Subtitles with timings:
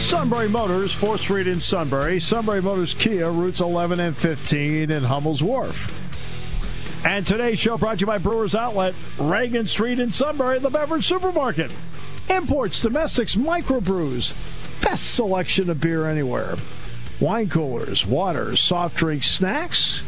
[0.00, 2.20] Sunbury Motors, 4th Street in Sunbury.
[2.20, 7.04] Sunbury Motors Kia, routes 11 and 15 in Hummel's Wharf.
[7.04, 11.06] And today's show brought to you by Brewers Outlet, Reagan Street in Sunbury, the beverage
[11.06, 11.70] supermarket.
[12.28, 14.32] Imports, domestics, microbrews.
[14.80, 16.56] Best selection of beer anywhere.
[17.20, 20.02] Wine coolers, water, soft drinks, snacks.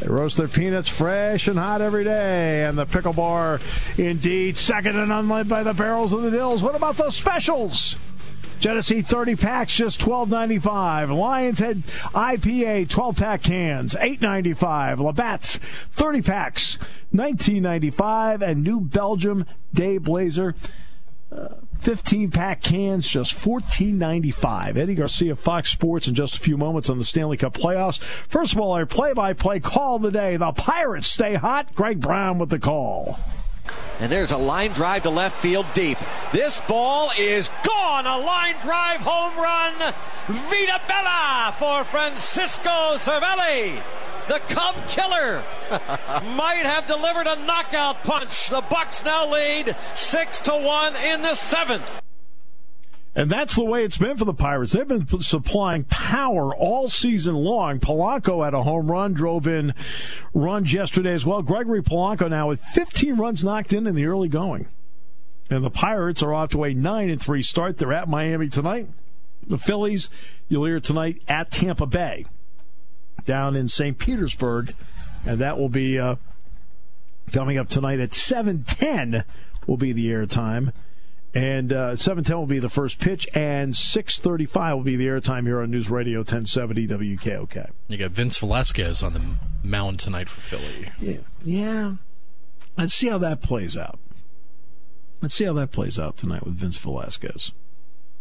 [0.00, 2.64] They roast their peanuts fresh and hot every day.
[2.64, 3.58] And the pickle bar,
[3.96, 6.62] indeed, second and unled by the barrels of the dills.
[6.62, 7.96] What about those specials?
[8.64, 11.14] Genesee 30 packs, just $12.95.
[11.14, 11.82] Lions Head
[12.14, 15.00] IPA 12 pack cans, $8.95.
[15.00, 15.58] Labatt's
[15.90, 16.78] 30 packs,
[17.12, 18.40] $19.95.
[18.40, 20.54] And New Belgium Day Blazer.
[21.30, 21.48] Uh,
[21.80, 24.78] 15 pack cans, just $14.95.
[24.78, 27.98] Eddie Garcia, Fox Sports, in just a few moments on the Stanley Cup playoffs.
[27.98, 30.38] First of all, our play by play call of the day.
[30.38, 31.74] The Pirates stay hot.
[31.74, 33.18] Greg Brown with the call.
[34.00, 35.98] And there's a line drive to left field deep.
[36.32, 38.06] This ball is gone.
[38.06, 39.94] A line drive home run.
[40.26, 43.80] Vita Bella for Francisco Cervelli.
[44.26, 45.44] The Cub killer
[46.34, 48.48] might have delivered a knockout punch.
[48.48, 52.03] The Bucs now lead six to one in the seventh.
[53.16, 54.72] And that's the way it's been for the Pirates.
[54.72, 57.78] They've been supplying power all season long.
[57.78, 59.72] Polanco had a home run, drove in
[60.32, 61.40] runs yesterday as well.
[61.40, 64.66] Gregory Polanco now with 15 runs knocked in in the early going.
[65.48, 67.76] And the Pirates are off to a 9 and 3 start.
[67.76, 68.88] They're at Miami tonight.
[69.46, 70.08] The Phillies,
[70.48, 72.24] you'll hear tonight at Tampa Bay
[73.26, 73.96] down in St.
[73.96, 74.74] Petersburg.
[75.26, 76.16] And that will be uh,
[77.32, 79.24] coming up tonight at 710
[79.66, 80.72] will be the air time.
[81.34, 85.60] And uh, 710 will be the first pitch, and 635 will be the airtime here
[85.60, 87.70] on News Radio 1070 WKOK.
[87.88, 89.22] You got Vince Velasquez on the
[89.64, 90.92] mound tonight for Philly.
[91.00, 91.18] Yeah.
[91.44, 91.94] Yeah.
[92.78, 93.98] Let's see how that plays out.
[95.20, 97.50] Let's see how that plays out tonight with Vince Velasquez.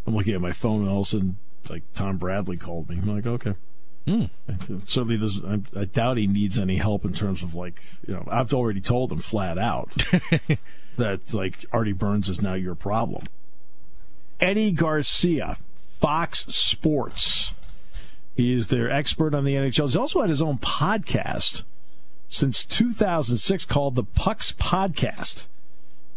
[0.08, 1.38] I'm looking at my phone, and all of a sudden,
[1.70, 2.98] like, Tom Bradley called me.
[2.98, 3.54] I'm like, okay.
[4.08, 4.30] Mm.
[4.86, 5.44] Certainly does.
[5.46, 8.28] I, I doubt he needs any help in terms of like you know.
[8.30, 9.90] I've already told him flat out
[10.98, 13.24] that like Artie Burns is now your problem.
[14.42, 15.58] Eddie Garcia,
[16.02, 17.54] Fox Sports.
[18.36, 19.84] He is their expert on the NHL.
[19.86, 21.64] He's also had his own podcast
[22.28, 25.46] since 2006 called the Pucks Podcast.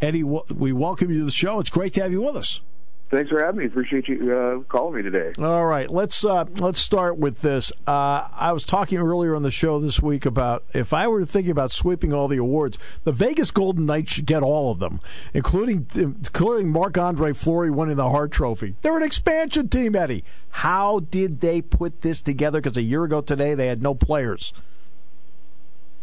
[0.01, 1.61] Eddie, we welcome you to the show.
[1.61, 2.61] It's great to have you with us.
[3.09, 3.67] Thanks for having me.
[3.67, 5.33] Appreciate you uh, calling me today.
[5.39, 7.71] All right, let's uh, let's start with this.
[7.87, 11.53] Uh, I was talking earlier on the show this week about if I were thinking
[11.53, 15.00] about sweeping all the awards, the Vegas Golden Knights should get all of them,
[15.33, 18.75] including including Marc Andre Fleury winning the Hart Trophy.
[18.83, 20.25] They're an expansion team, Eddie.
[20.50, 22.61] How did they put this together?
[22.61, 24.53] Because a year ago today they had no players.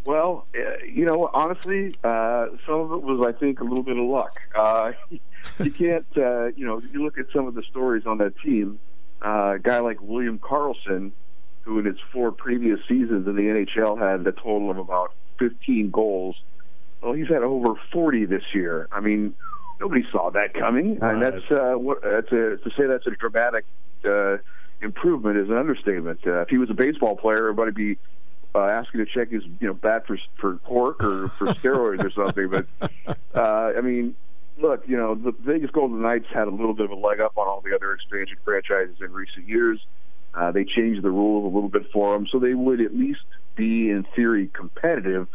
[0.06, 3.98] Well, uh, you know, honestly, uh, some of it was, I think, a little bit
[3.98, 4.38] of luck.
[5.60, 8.38] Uh, you can't, uh, you know, you look at some of the stories on that
[8.38, 8.78] team.
[9.24, 11.12] Uh, a guy like William Karlsson,
[11.62, 15.90] who in his four previous seasons in the NHL had a total of about 15
[15.90, 16.36] goals.
[17.00, 18.88] Well, he's had over 40 this year.
[18.92, 19.34] I mean,
[19.80, 23.64] nobody saw that coming, and that's uh, what that's a, to say that's a dramatic
[24.04, 24.38] uh,
[24.80, 26.20] improvement is an understatement.
[26.26, 27.98] Uh, if he was a baseball player, everybody'd be
[28.54, 32.10] uh, asking to check his you know bat for for pork or for steroids or
[32.10, 32.48] something.
[32.48, 32.66] But
[33.34, 34.14] uh, I mean,
[34.58, 37.36] look, you know, the Vegas Golden Knights had a little bit of a leg up
[37.36, 39.84] on all the other expansion franchises in recent years.
[40.34, 43.24] Uh, they changed the rules a little bit for them, so they would at least
[43.56, 45.28] be, in theory, competitive.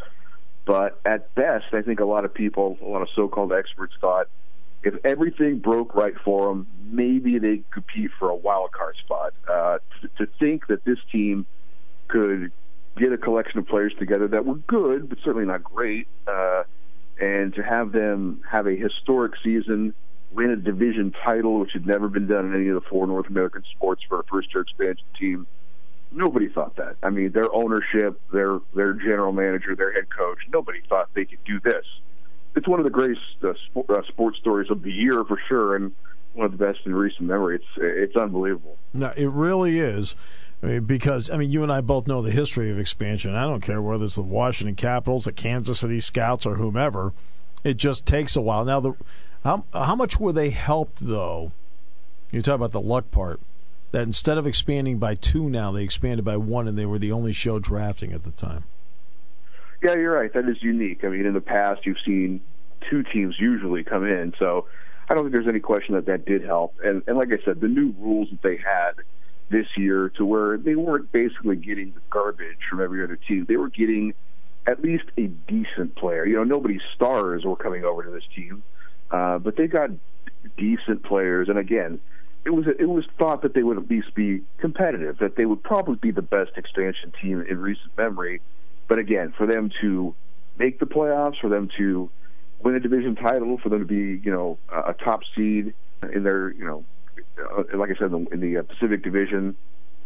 [0.66, 4.28] But at best, I think a lot of people, a lot of so-called experts, thought
[4.82, 9.34] if everything broke right for them, maybe they could compete for a wild card spot.
[9.48, 11.46] Uh, to, to think that this team
[12.08, 12.50] could
[12.96, 16.08] get a collection of players together that were good, but certainly not great.
[16.26, 16.64] Uh,
[17.20, 19.94] and to have them have a historic season,
[20.32, 23.28] win a division title, which had never been done in any of the four North
[23.28, 25.46] American sports for a first-year expansion team.
[26.12, 26.96] Nobody thought that.
[27.02, 31.44] I mean, their ownership, their their general manager, their head coach, nobody thought they could
[31.44, 31.84] do this.
[32.56, 33.50] It's one of the greatest uh,
[33.88, 35.92] uh, sports stories of the year for sure, and
[36.32, 37.56] one of the best in recent memory.
[37.56, 38.76] It's it's unbelievable.
[38.92, 40.16] No, it really is.
[40.62, 43.34] I mean, because I mean, you and I both know the history of expansion.
[43.34, 47.12] I don't care whether it's the Washington Capitals, the Kansas City Scouts, or whomever.
[47.64, 48.64] It just takes a while.
[48.64, 48.94] Now, the
[49.44, 51.52] how how much were they helped though?
[52.30, 53.40] You talk about the luck part.
[53.92, 57.12] that instead of expanding by two now, they expanded by one, and they were the
[57.12, 58.64] only show drafting at the time.
[59.82, 60.32] Yeah, you're right.
[60.32, 61.04] That is unique.
[61.04, 62.40] I mean, in the past, you've seen
[62.88, 64.66] two teams usually come in, so
[65.08, 66.76] I don't think there's any question that that did help.
[66.84, 68.92] And, and like I said, the new rules that they had
[69.50, 73.44] this year to where they weren't basically getting the garbage from every other team.
[73.46, 74.14] They were getting
[74.66, 76.24] at least a decent player.
[76.24, 78.62] You know, nobody's stars were coming over to this team,
[79.10, 79.90] uh, but they got
[80.56, 81.48] decent players.
[81.48, 82.00] And again,
[82.44, 85.62] it was it was thought that they would at least be competitive, that they would
[85.62, 88.40] probably be the best expansion team in recent memory.
[88.88, 90.14] But again, for them to
[90.58, 92.10] make the playoffs, for them to
[92.60, 95.74] win a division title, for them to be you know a top seed
[96.12, 96.84] in their you know
[97.38, 99.56] uh, like I said in the, in the uh, Pacific Division,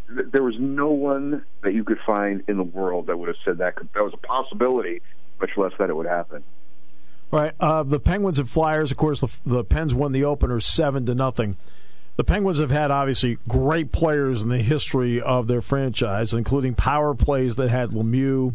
[0.09, 3.59] there was no one that you could find in the world that would have said
[3.59, 5.00] that could, that was a possibility,
[5.41, 6.44] much less that it would happen.
[7.31, 7.53] Right.
[7.59, 11.15] Uh, the Penguins and Flyers, of course, the, the Pens won the opener seven to
[11.15, 11.56] nothing.
[12.17, 17.12] The Penguins have had obviously great players in the history of their franchise, including power
[17.12, 18.55] plays that had Lemieux,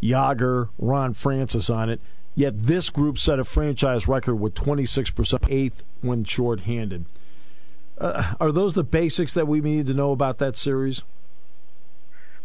[0.00, 2.00] Jagr, Ron Francis on it.
[2.34, 7.06] Yet this group set a franchise record with 26%, eighth when shorthanded.
[8.02, 11.02] Uh, are those the basics that we need to know about that series?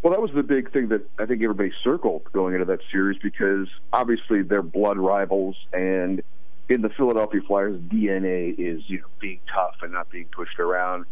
[0.03, 3.19] Well, that was the big thing that I think everybody circled going into that series
[3.21, 6.21] because obviously they're blood rivals, and
[6.69, 11.05] in the Philadelphia Flyers, DNA is you know being tough and not being pushed around.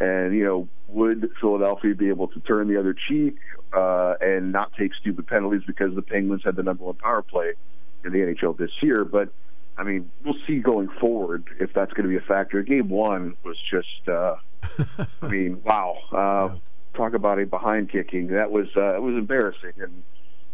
[0.00, 3.36] And you know, would Philadelphia be able to turn the other cheek
[3.72, 7.52] uh, and not take stupid penalties because the Penguins had the number one power play
[8.04, 9.04] in the NHL this year?
[9.04, 9.32] But
[9.76, 12.62] I mean, we'll see going forward if that's going to be a factor.
[12.62, 14.36] Game one was just, uh,
[15.22, 15.96] I mean, wow.
[16.12, 16.56] Uh,
[16.94, 18.28] talk about a behind kicking.
[18.28, 19.72] That was uh, it was embarrassing.
[19.78, 20.02] And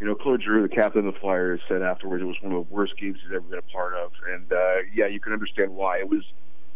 [0.01, 2.69] you know, Claude Giroux, the captain of the Flyers, said afterwards it was one of
[2.69, 4.13] the worst games he's ever been a part of.
[4.33, 5.99] And uh, yeah, you can understand why.
[5.99, 6.23] It was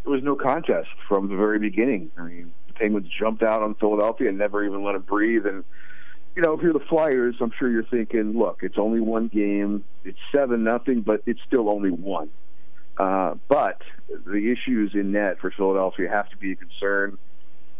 [0.04, 2.10] it was no contest from the very beginning.
[2.18, 5.46] I mean, the Penguins jumped out on Philadelphia and never even let him breathe.
[5.46, 5.64] And
[6.34, 9.84] you know, if you're the Flyers, I'm sure you're thinking, look, it's only one game,
[10.04, 12.30] it's seven nothing, but it's still only one.
[12.96, 17.18] Uh, but the issues in net for Philadelphia have to be a concern.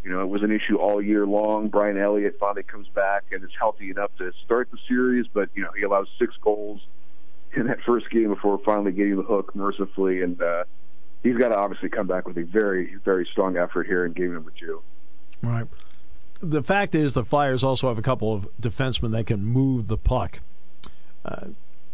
[0.04, 1.68] You know, it was an issue all year long.
[1.68, 5.62] Brian Elliott finally comes back and is healthy enough to start the series, but you
[5.62, 6.80] know he allows six goals
[7.54, 10.64] in that first game before finally getting the hook mercifully, and uh,
[11.22, 14.34] he's got to obviously come back with a very, very strong effort here in game
[14.34, 14.82] number two.
[15.42, 15.68] Right
[16.42, 19.96] the fact is, the Flyers also have a couple of defensemen that can move the
[19.96, 20.40] puck.
[21.24, 21.48] Uh,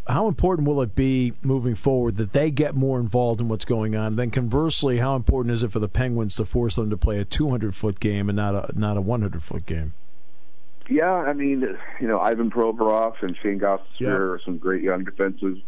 [0.06, 3.94] how important will it be moving forward that they get more involved in what's going
[3.94, 4.16] on?
[4.16, 7.26] Then conversely, how important is it for the Penguins to force them to play a
[7.26, 9.92] 200 foot game and not a not a 100 foot game?
[10.88, 14.08] Yeah, I mean, you know, Ivan Provorov and Shane Goss yeah.
[14.08, 15.58] are some great young defensive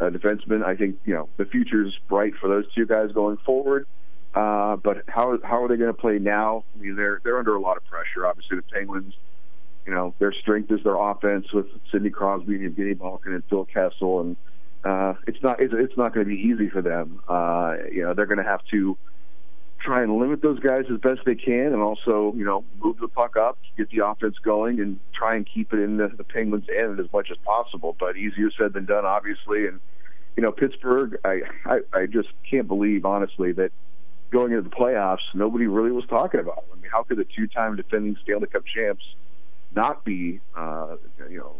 [0.00, 0.64] uh, defensemen.
[0.64, 3.86] I think you know the future is bright for those two guys going forward.
[4.34, 6.64] Uh, but how how are they going to play now?
[6.74, 8.26] I mean, they're they're under a lot of pressure.
[8.26, 9.14] Obviously, the Penguins,
[9.86, 13.66] you know, their strength is their offense with Sidney Crosby and Evgeny Malkin and Phil
[13.66, 14.36] Kessel, and
[14.84, 17.20] uh, it's not it's, it's not going to be easy for them.
[17.28, 18.96] Uh, you know, they're going to have to
[19.82, 23.08] try and limit those guys as best they can, and also you know move the
[23.08, 26.66] puck up, get the offense going, and try and keep it in the, the Penguins'
[26.74, 27.94] end as much as possible.
[27.98, 29.78] But easier said than done, obviously, and
[30.36, 33.72] you know Pittsburgh, I I, I just can't believe honestly that
[34.32, 36.64] going into the playoffs, nobody really was talking about.
[36.72, 39.04] I mean, how could the two-time defending Stanley Cup champs
[39.74, 40.96] not be, uh,
[41.30, 41.54] you know,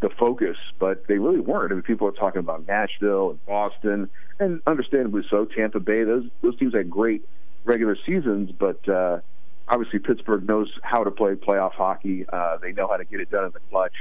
[0.00, 0.56] the focus?
[0.78, 1.70] But they really weren't.
[1.70, 4.08] I mean, people are talking about Nashville and Boston,
[4.40, 5.44] and understandably so.
[5.44, 6.02] Tampa Bay.
[6.04, 7.28] Those those teams had great
[7.64, 9.20] regular seasons, but uh,
[9.68, 12.26] obviously Pittsburgh knows how to play playoff hockey.
[12.30, 13.94] Uh, they know how to get it done in the clutch.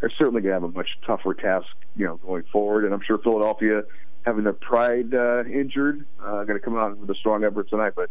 [0.00, 1.66] They're certainly going to have a much tougher task,
[1.96, 2.84] you know, going forward.
[2.84, 3.84] And I'm sure Philadelphia
[4.24, 6.04] having their pride uh, injured.
[6.20, 8.10] Uh, going to come out with a strong effort tonight, but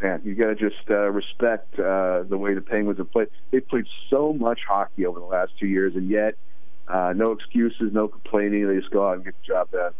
[0.00, 3.28] man, you got to just uh, respect uh, the way the Penguins have played.
[3.50, 6.36] They've played so much hockey over the last two years, and yet
[6.88, 8.68] uh, no excuses, no complaining.
[8.68, 9.92] They just go out and get the job done.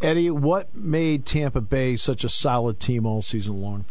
[0.00, 3.84] Eddie, what made Tampa Bay such a solid team all season long?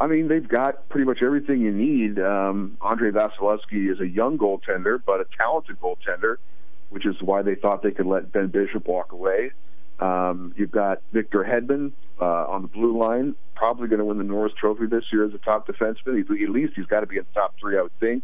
[0.00, 2.18] I mean, they've got pretty much everything you need.
[2.18, 6.38] Um, Andrei Vasilevskiy is a young goaltender, but a talented goaltender
[6.92, 9.52] which is why they thought they could let Ben Bishop walk away.
[9.98, 14.24] Um, you've got Victor Hedman uh, on the blue line, probably going to win the
[14.24, 16.16] Norris Trophy this year as a top defenseman.
[16.16, 18.22] He's, at least he's got to be in the top three, I would think.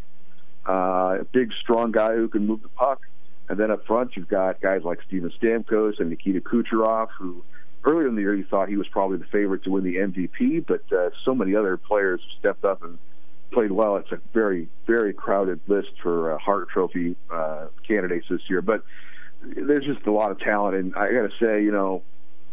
[0.68, 3.00] Uh, a big, strong guy who can move the puck.
[3.48, 7.42] And then up front, you've got guys like Steven Stamkos and Nikita Kucherov, who
[7.84, 10.66] earlier in the year you thought he was probably the favorite to win the MVP,
[10.66, 12.98] but uh, so many other players have stepped up and
[13.50, 13.96] played well.
[13.96, 18.62] It's a very, very crowded list for uh, Hart Trophy uh, candidates this year.
[18.62, 18.82] But
[19.42, 22.02] there's just a lot of talent, and I got to say, you know,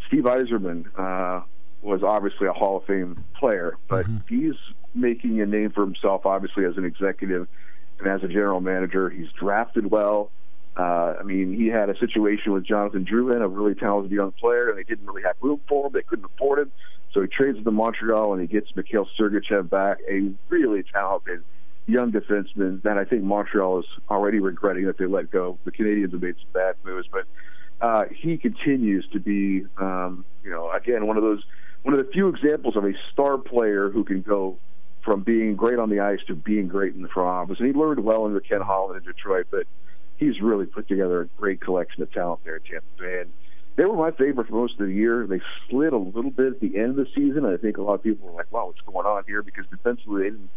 [0.07, 1.43] Steve Yzerman, uh,
[1.81, 4.17] was obviously a Hall of Fame player, but mm-hmm.
[4.27, 4.55] he's
[4.95, 7.47] making a name for himself, obviously, as an executive
[7.99, 9.09] and as a general manager.
[9.09, 10.31] He's drafted well.
[10.75, 14.69] Uh, I mean, he had a situation with Jonathan Drouin, a really talented young player,
[14.69, 15.93] and they didn't really have room for him.
[15.93, 16.71] They couldn't afford him.
[17.15, 21.43] So he trades to Montreal and he gets Mikhail Sergachev back, a really talented
[21.87, 25.57] young defenseman that I think Montreal is already regretting that they let go.
[25.63, 27.23] The Canadiens have made some bad moves, but
[27.79, 31.41] uh, he continues to be, um, you know, again one of those
[31.83, 34.57] one of the few examples of a star player who can go
[35.05, 37.59] from being great on the ice to being great in the front office.
[37.59, 39.67] And he learned well under Ken Holland in Detroit, but
[40.17, 43.21] he's really put together a great collection of talent there at Tampa Bay.
[43.21, 43.31] And
[43.75, 45.27] they were my favorite for most of the year.
[45.27, 47.45] They slid a little bit at the end of the season.
[47.45, 50.23] I think a lot of people were like, "Wow, what's going on here?" Because defensively,
[50.23, 50.49] they didn't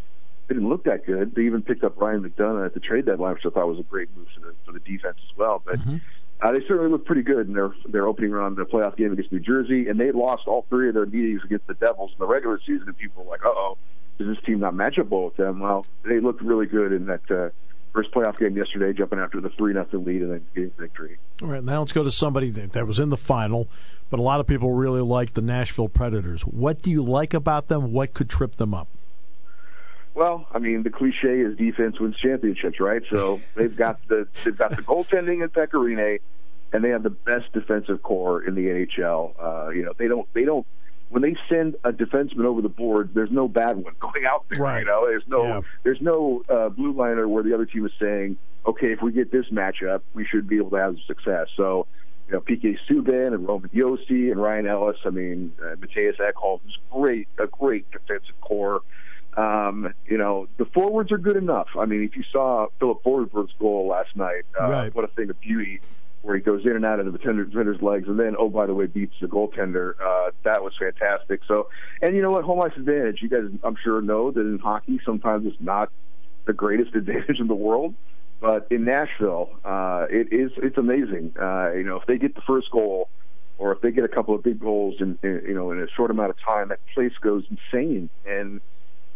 [0.48, 1.34] they didn't look that good.
[1.34, 3.82] They even picked up Ryan McDonagh at the trade deadline, which I thought was a
[3.82, 5.62] great move for the for the defense as well.
[5.64, 5.96] But mm-hmm.
[6.40, 9.32] uh, they certainly looked pretty good in their their opening round the playoff game against
[9.32, 12.26] New Jersey, and they lost all three of their meetings against the Devils in the
[12.26, 12.84] regular season.
[12.86, 13.78] And people were like, "Uh oh,
[14.18, 17.30] is this team not matchable with them?" Well, they looked really good in that.
[17.30, 17.50] Uh,
[17.92, 21.18] first playoff game yesterday, jumping after the three nothing lead and then getting victory.
[21.42, 23.68] All right, now let's go to somebody that, that was in the final,
[24.10, 26.42] but a lot of people really like the Nashville Predators.
[26.42, 27.92] What do you like about them?
[27.92, 28.88] What could trip them up?
[30.14, 33.02] Well, I mean, the cliche is defense wins championships, right?
[33.08, 36.18] So they've got the they've got the goaltending in Pekka Rinne,
[36.72, 39.34] and they have the best defensive core in the NHL.
[39.38, 40.66] Uh, you know, they don't they don't
[41.10, 44.60] when they send a defenseman over the board, there's no bad one going out there.
[44.60, 44.80] Right.
[44.80, 45.60] You know, there's no yeah.
[45.82, 48.36] there's no uh, blue liner where the other team is saying,
[48.66, 51.46] okay, if we get this matchup, we should be able to have success.
[51.56, 51.86] So,
[52.26, 54.98] you know, PK Subban and Roman Josi and Ryan Ellis.
[55.06, 58.82] I mean, uh, Mattias Ekholm is great, a great defensive core.
[59.36, 61.68] Um, you know, the forwards are good enough.
[61.78, 64.94] I mean, if you saw Filip Forsberg's goal last night, uh, right.
[64.94, 65.80] what a thing of beauty
[66.22, 68.74] where he goes in and out of the defender's legs, and then oh by the
[68.74, 69.94] way beats the goaltender.
[70.00, 71.40] Uh, that was fantastic.
[71.46, 71.68] So,
[72.02, 73.20] and you know what, home ice advantage.
[73.22, 75.90] You guys, I'm sure know that in hockey sometimes it's not
[76.46, 77.94] the greatest advantage in the world,
[78.40, 80.50] but in Nashville, uh, it is.
[80.56, 81.34] It's amazing.
[81.40, 83.08] Uh, you know, if they get the first goal,
[83.58, 85.88] or if they get a couple of big goals in, in you know in a
[85.96, 88.10] short amount of time, that place goes insane.
[88.26, 88.60] And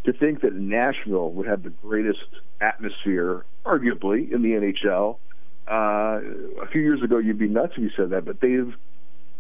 [0.04, 2.26] to think that Nashville would have the greatest
[2.61, 5.18] atmosphere, arguably, in the NHL
[5.69, 6.21] uh,
[6.62, 8.75] a few years ago, you'd be nuts if you said that, but they've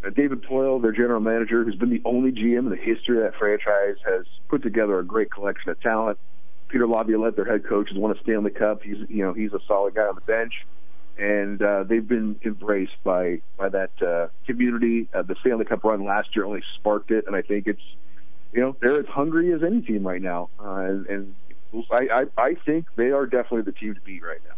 [0.04, 3.24] uh, David Poile, their general manager, who's been the only GM in the history of
[3.24, 6.18] that franchise, has put together a great collection of talent.
[6.68, 8.82] Peter Laviolette, their head coach, has won a Stanley Cup.
[8.82, 10.66] He's you know he's a solid guy on the bench,
[11.18, 15.08] and uh, they've been embraced by by that uh, community.
[15.12, 17.82] Uh, the Stanley Cup run last year only sparked it, and I think it's
[18.52, 21.34] you know they're as hungry as any team right now, uh, and, and
[21.90, 24.54] I, I I think they are definitely the team to beat right now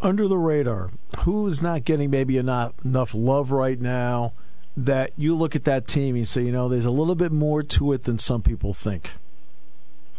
[0.00, 4.32] under the radar, who is not getting maybe enough, enough love right now
[4.76, 7.62] that you look at that team and say, you know, there's a little bit more
[7.62, 9.12] to it than some people think?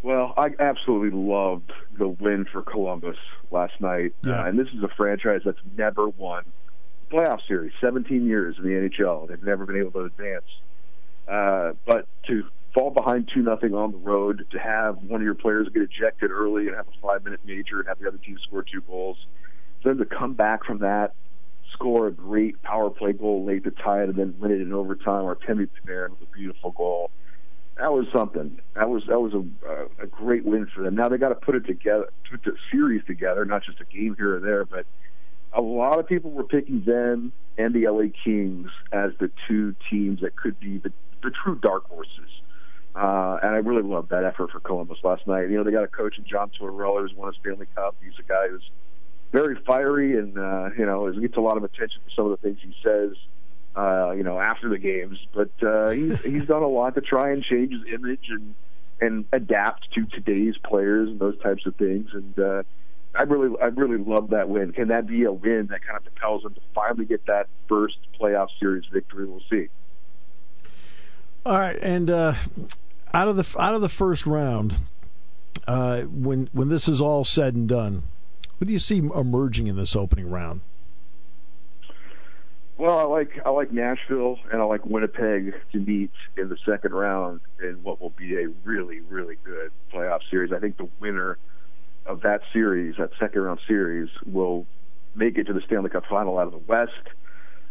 [0.02, 3.18] Well, I absolutely loved the win for Columbus
[3.52, 4.14] last night.
[4.24, 4.42] Yeah.
[4.42, 6.46] Uh, and this is a franchise that's never won
[7.12, 9.30] playoff series, 17 years in the NHL.
[9.30, 10.46] They've never been able to advance.
[11.28, 12.44] Uh, but to
[12.74, 16.32] fall behind 2 nothing on the road, to have one of your players get ejected
[16.32, 19.18] early and have a five minute major and have the other team score two goals–
[19.82, 21.14] for them to come back from that,
[21.74, 24.74] score a great power play goal late to tie it, and then win it in
[24.74, 27.12] overtime, or Artemi Panarin with a beautiful goal.
[27.78, 28.60] That was something.
[28.74, 30.96] That was that was a a great win for them.
[30.96, 34.16] Now they got to put it together, put the series together, not just a game
[34.18, 34.66] here or there.
[34.66, 34.88] But
[35.54, 40.22] a lot of people were picking them and the LA Kings as the two teams
[40.22, 40.92] that could be the
[41.24, 42.14] the true dark horses.
[42.96, 45.50] Uh, and I really loved that effort for Columbus last night.
[45.50, 47.96] You know, they got a coach in John Tortorella who's won a Stanley Cup.
[48.04, 48.72] He's a guy who's
[49.32, 52.38] very fiery, and uh, you know, gets a lot of attention for some of the
[52.38, 53.14] things he says.
[53.76, 57.32] Uh, you know, after the games, but uh, he's he's done a lot to try
[57.32, 58.56] and change his image and
[59.00, 62.10] and adapt to today's players and those types of things.
[62.14, 62.64] And uh,
[63.14, 64.74] I really I really love that win.
[64.74, 67.98] Can that be a win that kind of propels them to finally get that first
[68.20, 69.26] playoff series victory?
[69.26, 69.68] We'll see.
[71.46, 72.34] All right, and uh,
[73.14, 74.80] out of the out of the first round,
[75.68, 78.04] uh, when when this is all said and done,
[78.58, 80.62] what do you see emerging in this opening round?
[82.78, 86.94] Well, I like I like Nashville and I like Winnipeg to meet in the second
[86.94, 90.54] round in what will be a really really good playoff series.
[90.54, 91.38] I think the winner
[92.06, 94.68] of that series, that second round series, will
[95.16, 96.92] make it to the Stanley Cup final out of the West.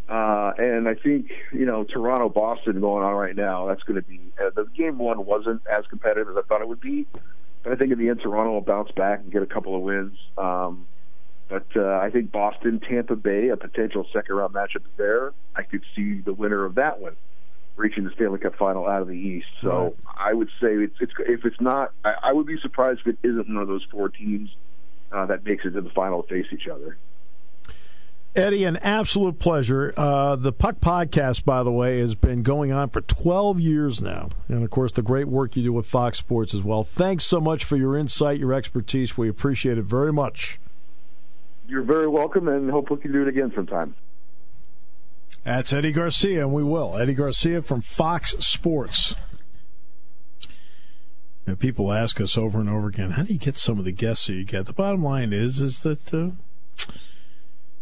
[0.08, 3.66] Uh, and I think you know Toronto Boston going on right now.
[3.66, 6.68] That's going to be uh, the game one wasn't as competitive as I thought it
[6.68, 7.06] would be.
[7.70, 10.16] I think in the end, Toronto will bounce back and get a couple of wins.
[10.38, 10.86] Um,
[11.48, 15.32] but uh, I think Boston, Tampa Bay, a potential second round matchup there.
[15.54, 17.16] I could see the winner of that one
[17.76, 19.46] reaching the Stanley Cup final out of the East.
[19.62, 19.94] So right.
[20.16, 23.18] I would say it's, it's if it's not, I, I, would be surprised if it
[23.22, 24.50] isn't one of those four teams
[25.12, 26.96] uh, that makes it to the final to face each other.
[28.36, 29.94] Eddie, an absolute pleasure.
[29.96, 34.28] Uh, the Puck Podcast, by the way, has been going on for 12 years now.
[34.48, 36.84] And of course, the great work you do with Fox Sports as well.
[36.84, 39.16] Thanks so much for your insight, your expertise.
[39.16, 40.60] We appreciate it very much.
[41.66, 43.94] You're very welcome, and hope we can do it again sometime.
[45.42, 46.98] That's Eddie Garcia, and we will.
[46.98, 49.14] Eddie Garcia from Fox Sports.
[51.46, 53.92] And people ask us over and over again, how do you get some of the
[53.92, 54.66] guests that you get?
[54.66, 56.30] The bottom line is, is that uh,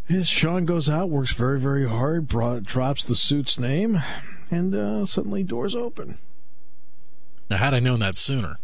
[0.07, 4.01] his Sean goes out, works very, very hard, brought, drops the suit's name,
[4.51, 6.17] and uh, suddenly doors open.
[7.49, 8.59] Now, had I known that sooner?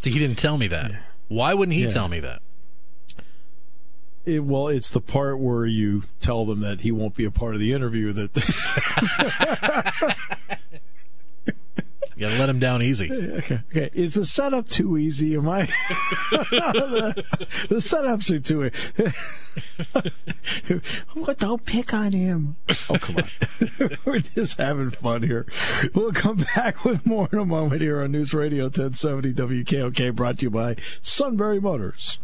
[0.00, 0.90] See, he didn't tell me that.
[0.90, 0.98] Yeah.
[1.28, 1.88] Why wouldn't he yeah.
[1.88, 2.42] tell me that?
[4.24, 7.54] It, well, it's the part where you tell them that he won't be a part
[7.54, 8.12] of the interview.
[8.12, 8.34] That
[12.16, 13.10] you gotta let him down easy.
[13.34, 13.60] Okay.
[13.70, 13.90] okay.
[13.92, 15.34] Is the setup too easy?
[15.34, 15.66] Am I?
[16.30, 17.24] the,
[17.68, 18.64] the, setups are too.
[18.64, 18.80] Easy.
[21.14, 21.38] what?
[21.38, 22.56] Don't pick on him.
[22.88, 23.24] Oh come on.
[24.04, 25.46] We're just having fun here.
[25.94, 30.38] We'll come back with more in a moment here on News Radio 1070 WKOK, brought
[30.38, 32.18] to you by Sunbury Motors.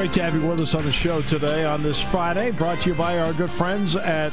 [0.00, 2.88] Great to have you with us on the show today on this Friday, brought to
[2.88, 4.32] you by our good friends at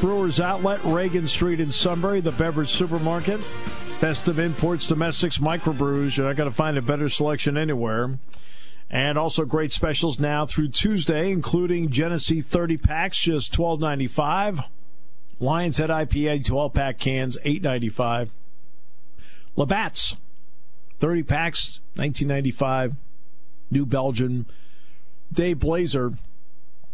[0.00, 3.40] Brewers Outlet, Reagan Street in Sunbury, the beverage supermarket.
[4.00, 6.16] Best of imports, domestics, microbrews.
[6.16, 8.16] You're not going to find a better selection anywhere.
[8.88, 14.66] And also great specials now through Tuesday, including Genesee 30 packs, just $12.95.
[15.40, 18.30] Lions Head IPA 12 pack cans, $8.95.
[19.56, 20.16] Labatt's
[21.00, 22.94] 30 packs, 1995.
[23.70, 24.46] New Belgium.
[25.32, 26.12] Day Blazer,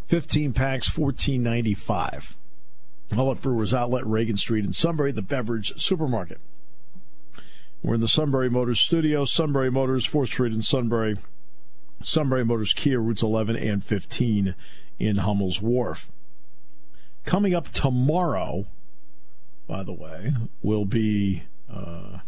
[0.07, 2.37] 15 packs, 1495.
[3.17, 6.39] All at Brewers Outlet, Reagan Street in Sunbury, the beverage supermarket.
[7.83, 9.25] We're in the Sunbury Motors studio.
[9.25, 11.17] Sunbury Motors, 4th Street in Sunbury.
[12.03, 14.55] Sunbury Motors Kia, routes 11 and 15
[14.99, 16.11] in Hummel's Wharf.
[17.25, 18.67] Coming up tomorrow,
[19.67, 22.19] by the way, will be uh,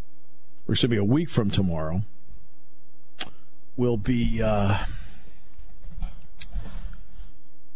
[0.69, 2.03] or should be a week from tomorrow,
[3.77, 4.85] will be uh,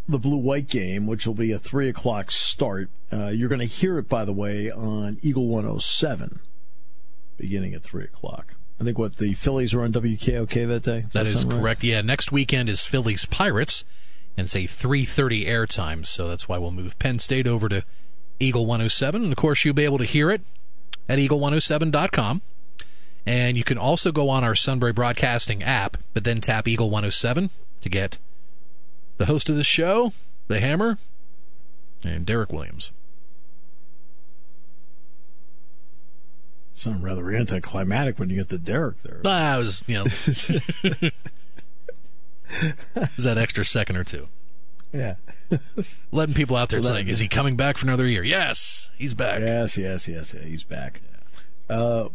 [0.08, 2.90] the blue white game, which will be a 3 o'clock start.
[3.10, 6.40] Uh, you're going to hear it, by the way, on Eagle 107,
[7.38, 8.54] beginning at 3 o'clock.
[8.80, 11.02] I think what the Phillies are on WKOK that day.
[11.02, 11.62] Does that, that is correct.
[11.62, 11.84] Right?
[11.84, 13.84] Yeah, next weekend is Phillies Pirates,
[14.36, 17.84] and it's a 3:30 airtime, so that's why we'll move Penn State over to
[18.40, 20.40] Eagle 107, and of course you'll be able to hear it
[21.08, 22.42] at eagle107.com.
[23.26, 27.50] And you can also go on our Sunbury Broadcasting app, but then tap Eagle 107
[27.80, 28.18] to get
[29.18, 30.12] the host of the show,
[30.48, 30.98] The Hammer,
[32.04, 32.90] and Derek Williams.
[36.72, 39.20] Sound rather anticlimactic when you get the Derek there.
[39.22, 40.04] But I was, you know,
[43.16, 44.26] is that extra second or two?
[44.92, 45.16] Yeah.
[46.12, 48.22] Letting people out there so saying, is he coming back for another year?
[48.24, 49.40] Yes, he's back.
[49.40, 51.00] Yes, yes, yes, yeah, he's back.
[51.68, 51.76] Yeah.
[51.76, 52.08] Uh,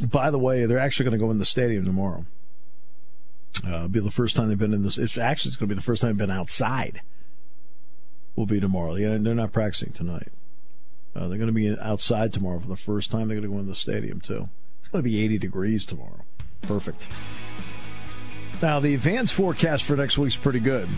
[0.00, 2.24] by the way, they're actually going to go in the stadium tomorrow.
[3.66, 4.98] Uh, be the first time they've been in this.
[4.98, 7.00] It's actually it's going to be the first time they've been outside.
[8.36, 8.96] Will be tomorrow.
[8.96, 10.28] Yeah, they're not practicing tonight.
[11.14, 13.28] Uh, they're going to be outside tomorrow for the first time.
[13.28, 14.48] They're going to go in the stadium too.
[14.80, 16.24] It's going to be 80 degrees tomorrow.
[16.62, 17.06] Perfect.
[18.60, 20.88] Now the advance forecast for next week's pretty good.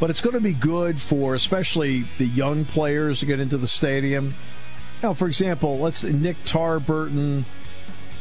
[0.00, 3.68] But it's going to be good for especially the young players to get into the
[3.68, 4.34] stadium
[5.02, 7.44] know, for example, let's Nick Tarburton,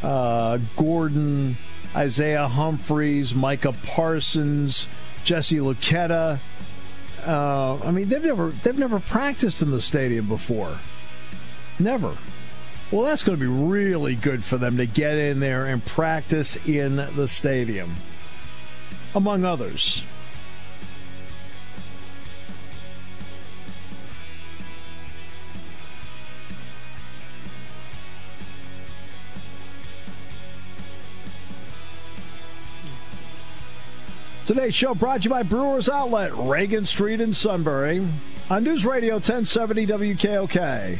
[0.02, 1.58] uh, Gordon,
[1.96, 4.88] Isaiah Humphries, Micah Parsons,
[5.24, 6.40] Jesse Luketa.
[7.26, 10.80] Uh, I mean, they've never they've never practiced in the stadium before.
[11.80, 12.18] Never.
[12.92, 16.64] Well, that's going to be really good for them to get in there and practice
[16.68, 17.96] in the stadium,
[19.16, 20.04] among others.
[34.46, 38.06] Today's show brought to you by Brewers Outlet, Reagan Street in Sunbury,
[38.50, 41.00] on News Radio 1070 WKOK.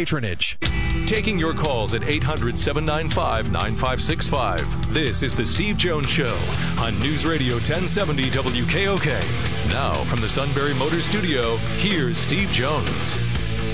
[0.00, 0.56] patronage.
[1.04, 4.94] Taking your calls at 800 795 9565.
[4.94, 6.34] This is The Steve Jones Show
[6.78, 9.68] on News Radio 1070 WKOK.
[9.68, 13.18] Now, from the Sunbury Motor Studio, here's Steve Jones.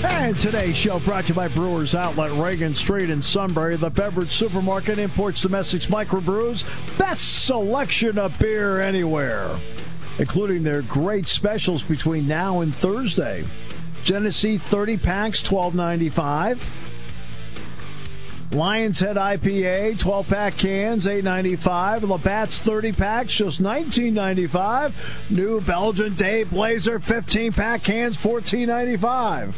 [0.03, 3.77] And today's show brought to you by Brewers Outlet, Reagan Street in Sunbury.
[3.77, 6.65] The beverage supermarket imports domestics microbrews.
[6.97, 9.49] Best selection of beer anywhere,
[10.19, 13.45] including their great specials between now and Thursday.
[14.07, 16.63] Genesee 30 packs, twelve ninety five.
[18.53, 22.05] Lion's Head IPA, 12 pack cans, eight ninety five.
[22.05, 24.95] Labatt's 30 packs, just nineteen ninety five.
[25.29, 29.53] New Belgium Day Blazer, 15 pack cans, fourteen ninety five.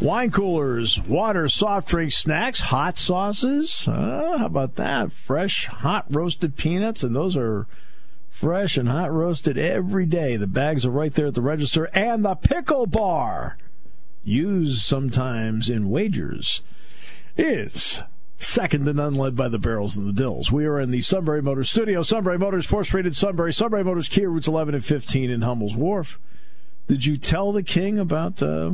[0.00, 3.88] Wine coolers, water, soft drinks, snacks, hot sauces.
[3.88, 5.10] Uh, how about that?
[5.10, 7.66] Fresh, hot roasted peanuts, and those are
[8.42, 10.36] fresh and hot roasted every day.
[10.36, 13.56] The bags are right there at the register, and the pickle bar,
[14.24, 16.60] used sometimes in wagers,
[17.36, 18.02] is
[18.36, 20.50] second to none, led by the barrels and the dills.
[20.50, 22.02] We are in the Sunbury Motors studio.
[22.02, 23.52] Sunbury Motors, force rated Sunbury.
[23.52, 26.18] Sunbury Motors, Kia routes 11 and 15 in Hummel's Wharf.
[26.88, 28.72] Did you tell the king about uh,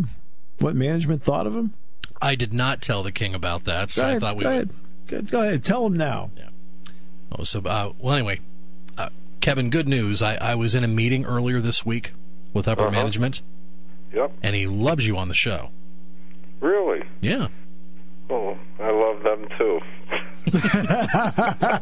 [0.61, 1.75] what management thought of him?
[2.23, 4.71] I did not tell the king about that, so Go I thought we go would.
[5.11, 5.31] Ahead.
[5.31, 5.63] Go ahead.
[5.63, 6.31] Tell him now.
[6.39, 6.49] Yeah.
[7.31, 8.41] Oh, so uh, well, anyway,
[9.49, 9.71] Kevin.
[9.71, 10.21] Good news.
[10.21, 12.13] I, I was in a meeting earlier this week
[12.53, 12.91] with upper Uh-huh.
[12.93, 13.41] management,
[14.13, 14.31] Yep.
[14.43, 15.71] and he loves you on the show.
[16.61, 17.03] Really?
[17.23, 17.47] Yeah.
[18.29, 19.81] Oh, I love them too.
[20.53, 21.79] I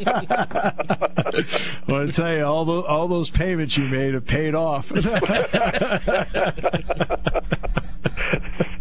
[1.89, 4.93] want to tell you, all those all those payments you made have paid off.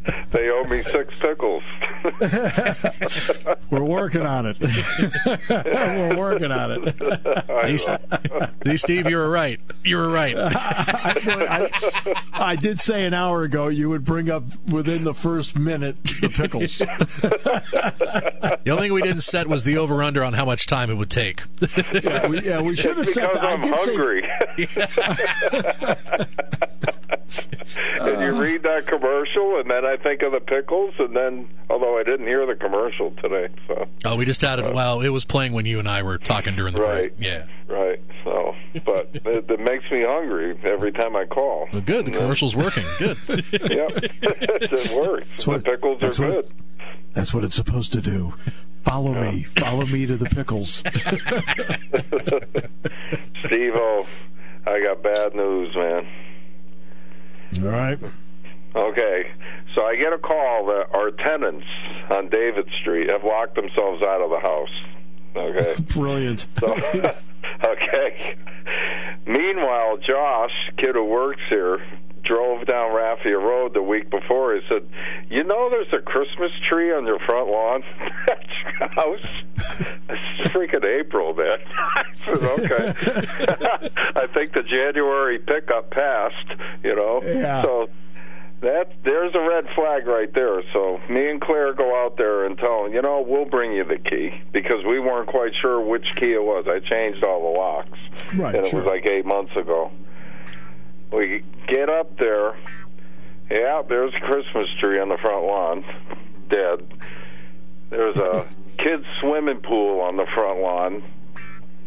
[0.32, 1.64] They owe me six pickles.
[3.72, 4.58] We're working on it.
[5.50, 7.78] We're working on it.
[7.80, 7.96] See,
[8.66, 9.60] see, Steve, you were right.
[9.86, 10.36] You were right.
[10.38, 16.04] I, I did say an hour ago you would bring up within the first minute
[16.22, 16.80] the pickles.
[16.80, 20.96] The only thing we didn't set was the over under on how much time it
[20.96, 21.44] would take.
[22.04, 23.44] yeah, we, yeah, we should have set that.
[23.44, 24.28] I I'm did say- hungry.
[28.00, 28.40] and you uh.
[28.40, 32.28] read that commercial, and then I think of the pickles, and then although I didn't
[32.28, 34.74] hear the commercial today, so Oh, we just had it.
[34.74, 37.16] Well, it was playing when you and I were talking during the Right.
[37.18, 37.20] break.
[37.20, 37.46] Yeah.
[37.68, 38.00] right.
[38.24, 41.68] So, but it, it makes me hungry every time I call.
[41.74, 41.86] Well, good.
[41.86, 42.86] The And then- commercial's working.
[43.00, 43.18] Good.
[43.28, 45.46] Yep, it works.
[45.48, 46.48] what- the pickles are that's what- good.
[47.14, 48.34] That's what it's supposed to do.
[48.84, 49.44] Follow me.
[49.44, 50.84] Follow me to the pickles.
[53.46, 54.06] Steve, oh,
[54.68, 56.08] I got bad news, man.
[57.62, 58.00] All right.
[58.76, 59.32] Okay,
[59.74, 61.66] so I get a call that our tenants
[62.10, 64.70] on David Street have locked themselves out of the house.
[65.36, 66.46] Okay, Brilliant.
[66.60, 66.74] so
[67.66, 68.36] okay.
[69.26, 71.80] Meanwhile, Josh, kid who works here,
[72.26, 74.54] drove down Raffia Road the week before.
[74.56, 74.88] He said,
[75.30, 77.84] "You know, there's a Christmas tree on your front lawn."
[78.28, 79.28] That's house.
[80.10, 81.58] It's freaking April, man.
[81.96, 82.94] I said, okay.
[84.16, 86.60] I think the January pickup passed.
[86.84, 87.62] You know, Yeah.
[87.64, 87.90] so
[88.62, 90.62] that there's a red flag right there.
[90.74, 93.84] So me and Claire go out there and tell them, you know, we'll bring you
[93.84, 96.66] the key because we weren't quite sure which key it was.
[96.68, 98.00] I changed all the locks,
[98.36, 98.82] Right, and it sure.
[98.82, 99.92] was like eight months ago.
[101.16, 102.56] We get up there.
[103.50, 105.86] Yeah, there's a Christmas tree on the front lawn,
[106.50, 106.86] dead.
[107.90, 108.48] There's a
[108.78, 111.04] kids' swimming pool on the front lawn.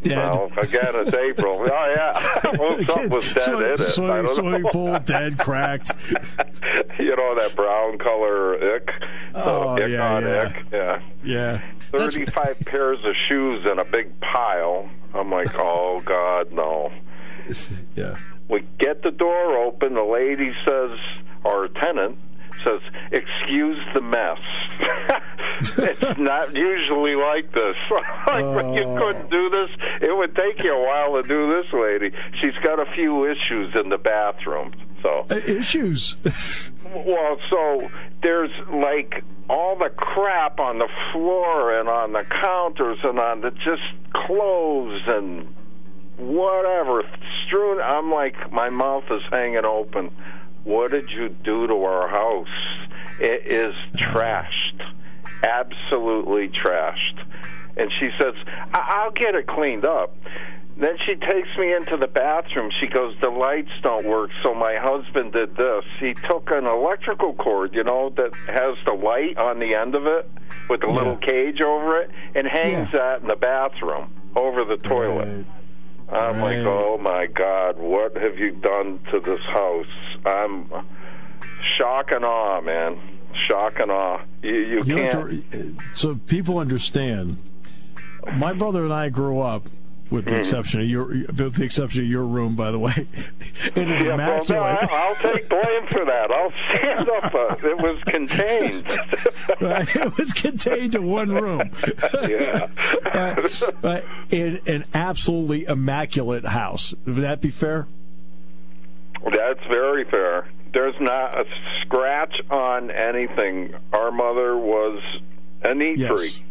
[0.02, 0.16] Dead.
[0.16, 1.58] Well, again, it's April.
[1.70, 3.80] Oh yeah, well, something was dead Swim- in it.
[3.80, 5.92] I Swimming, swimming pool, dead, cracked.
[6.98, 8.88] you know that brown color ick.
[9.34, 10.42] Oh, ick yeah, on yeah.
[10.42, 10.66] ick.
[10.72, 11.02] Yeah.
[11.24, 11.60] Yeah.
[11.90, 14.88] Thirty-five pairs of shoes in a big pile.
[15.14, 16.92] I'm like, oh God, no.
[17.96, 18.16] Yeah.
[18.48, 19.94] We get the door open.
[19.94, 20.98] The lady says,
[21.44, 22.18] our tenant
[22.64, 22.80] says,
[23.12, 24.38] "Excuse the mess."
[25.78, 27.76] it's not usually like this.
[28.26, 28.98] like when you Oh.
[28.98, 29.70] couldn't do this,
[30.08, 32.10] it would take you a while to do this, lady.
[32.40, 35.26] She's got a few issues in the bathroom, so.
[35.30, 36.16] Uh, issues.
[36.94, 37.88] Well, so
[38.22, 43.50] there's like all the crap on the floor and on the counters and on the
[43.50, 43.82] just
[44.26, 45.46] clothes and
[46.18, 47.02] whatever
[47.46, 47.80] strewn.
[47.80, 50.10] I'm like, my mouth is hanging open.
[50.64, 52.46] what did you do to our house?
[53.20, 54.82] It is trashed,
[55.42, 57.24] absolutely trashed.
[57.76, 58.34] And she says,
[58.74, 60.14] I- I'll get it cleaned up.
[60.76, 62.70] Then she takes me into the bathroom.
[62.80, 65.84] She goes, The lights don't work, so my husband did this.
[65.98, 70.06] He took an electrical cord, you know, that has the light on the end of
[70.06, 70.30] it
[70.70, 70.94] with the Yeah.
[70.94, 72.98] little cage over it, and hangs Yeah.
[73.00, 75.26] that in the bathroom over the toilet.
[75.26, 75.46] Right.
[76.10, 76.58] I'm Right.
[76.58, 79.86] like, oh my God, what have you done to this house?
[80.24, 80.70] I'm
[81.78, 82.98] shock and awe, man.
[83.48, 84.20] Shock and awe.
[84.42, 85.52] You, you, You can't.
[85.52, 87.36] to, so people understand.
[88.36, 89.68] My brother and I grew up,
[90.10, 90.30] with Hmm.
[90.30, 92.94] the exception of your, with the exception of your room, by the way,
[93.76, 94.90] in an yeah, well, no, immaculate.
[94.92, 96.30] I'll take blame for that.
[96.30, 97.34] I'll stand up.
[97.34, 98.86] Uh, it was contained.
[99.60, 99.96] Right?
[99.96, 101.70] It was contained to one room.
[102.28, 102.68] yeah.
[103.14, 103.62] Right?
[103.82, 104.04] Right?
[104.30, 106.94] In an absolutely immaculate house.
[107.06, 107.86] Would that be fair?
[109.24, 110.48] That's very fair.
[110.72, 111.44] There's not a
[111.82, 113.74] scratch on anything.
[113.92, 115.02] Our mother was
[115.62, 116.10] a neat Yes.
[116.18, 116.44] freak.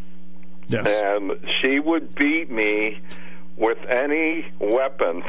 [0.70, 0.86] Yes.
[0.86, 3.00] and she would beat me
[3.58, 5.22] with any weapon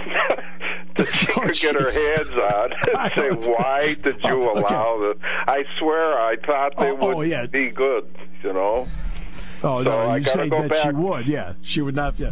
[0.96, 3.12] that she Oh, could get her hands on and
[3.42, 4.60] say, "Why did you Oh, okay.
[4.60, 7.46] allow this?" I swear, I thought they Oh, oh would oh, yeah.
[7.46, 8.06] be good.
[8.44, 8.86] You know,
[9.64, 11.26] Oh So no, you say that she would.
[11.26, 12.18] Yeah, she would not.
[12.18, 12.30] Yeah.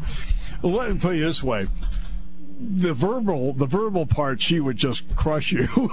[0.63, 1.67] Well, let me put it this way:
[2.61, 5.67] the verbal, the verbal part, she would just crush you.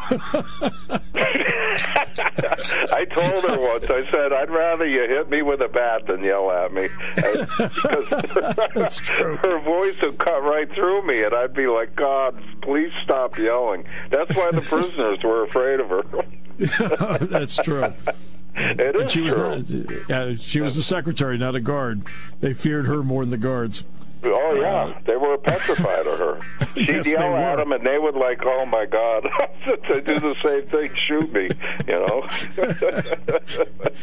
[2.91, 3.85] I told her once.
[3.85, 6.87] I said, "I'd rather you hit me with a bat than yell at me."
[8.75, 9.37] That's true.
[9.43, 13.85] Her voice would cut right through me, and I'd be like, "God, please stop yelling."
[14.09, 16.03] That's why the prisoners were afraid of her.
[17.25, 17.85] That's true.
[18.55, 19.55] It is She was true.
[19.57, 20.09] not.
[20.09, 22.03] Yeah, she was the secretary, not a guard.
[22.39, 23.83] They feared her more than the guards.
[24.25, 26.39] Oh yeah, they were petrified of her.
[26.75, 29.27] She'd Yes, yell at them, and they would like, "Oh my God!"
[29.89, 30.89] they do the same thing.
[31.07, 31.49] Shoot me,
[31.87, 32.27] you know.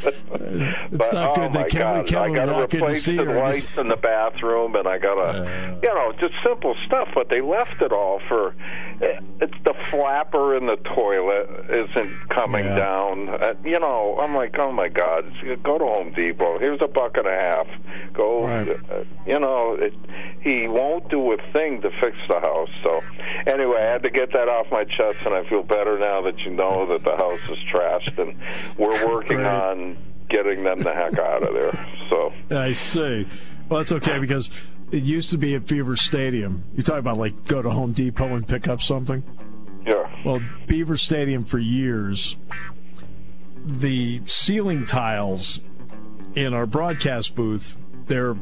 [0.93, 1.53] It's not oh good.
[1.53, 4.75] They my can't, I got to walk in to replace the lights in the bathroom,
[4.75, 7.09] and I got to, you know, just simple stuff.
[7.15, 8.55] But they left it all for.
[9.01, 12.79] It's the flapper in the toilet isn't coming Yeah.
[12.79, 13.29] down.
[13.31, 15.25] Uh, you know, I'm like, oh my God,
[15.63, 16.59] go to Home Depot.
[16.59, 17.67] Here's a buck and a half.
[18.13, 18.69] Go, Right.
[18.69, 19.95] uh, you know, it,
[20.43, 22.69] he won't do a thing to fix the house.
[22.83, 23.01] So,
[23.47, 26.39] anyway, I had to get that off my chest, and I feel better now that
[26.41, 28.37] you know that the house is trashed, and
[28.79, 29.55] we're working Right.
[29.55, 29.97] on
[30.29, 31.87] getting them the heck out of there.
[32.09, 33.27] So, I see.
[33.69, 34.51] Well, that's okay because
[34.93, 36.65] it used to be at Beaver Stadium.
[36.75, 39.23] You talk about like go to Home Depot and pick up something.
[39.87, 40.09] yeah.
[40.25, 42.37] Well, Beaver Stadium for years,
[43.65, 45.61] the ceiling tiles
[46.35, 48.37] in our broadcast booth, they're,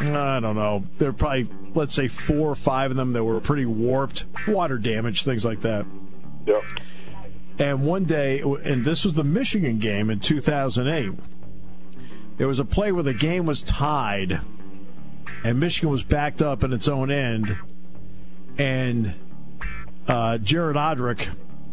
[0.00, 3.40] I don't know, There are probably, let's say, four or five of them that were
[3.40, 5.86] pretty warped, water damage, things like that.
[6.46, 6.60] Yeah.
[7.58, 11.12] And one day, and this was the Michigan game in 2008,
[12.36, 14.40] there was a play where the game was tied,
[15.44, 17.56] and Michigan was backed up in its own end,
[18.58, 19.14] and
[20.08, 21.28] uh, Jared Odrick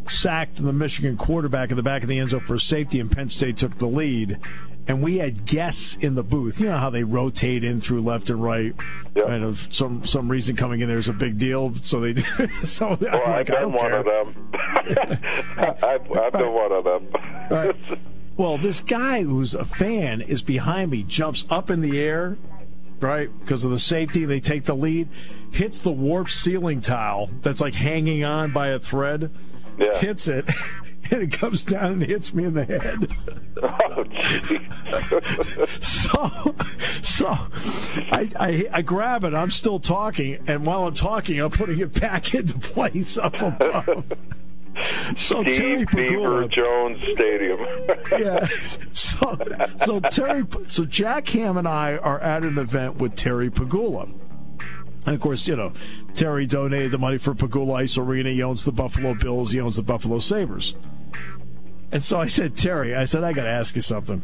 [0.07, 3.11] sacked the Michigan quarterback in the back of the end zone for a safety, and
[3.11, 4.39] Penn State took the lead.
[4.87, 6.59] And we had guests in the booth.
[6.59, 8.73] You know how they rotate in through left and right.
[9.15, 9.31] Yeah.
[9.31, 12.21] And if some some reason coming in there is a big deal, so they.
[12.63, 13.99] so Well, I'm I've like, been one care.
[13.99, 14.51] of them.
[15.57, 17.07] I've, I've been one of them.
[17.49, 17.75] Right.
[18.37, 22.37] Well, this guy who's a fan is behind me, jumps up in the air,
[22.99, 23.29] right?
[23.41, 25.09] Because of the safety, they take the lead,
[25.51, 29.29] hits the warped ceiling tile that's like hanging on by a thread,
[29.77, 29.97] Yeah.
[29.99, 30.49] hits it,
[31.21, 33.11] and it comes down and hits me in the head.
[33.63, 34.05] oh.
[35.81, 36.55] So,
[37.01, 37.27] so
[38.11, 39.33] I, I, I grab it.
[39.33, 44.05] I'm still talking, and while I'm talking, I'm putting it back into place up above.
[45.17, 47.59] So Terry Beaver Pegula, Jones Stadium.
[48.11, 48.47] yeah.
[48.93, 49.37] So,
[49.85, 54.11] so Terry, so Jack Ham and I are at an event with Terry Pegula.
[55.05, 55.73] And of course, you know,
[56.13, 58.31] Terry donated the money for Pegula Ice Arena.
[58.31, 59.51] He owns the Buffalo Bills.
[59.51, 60.75] He owns the Buffalo Sabres.
[61.91, 64.21] And so I said, Terry, I said, I got to ask you something.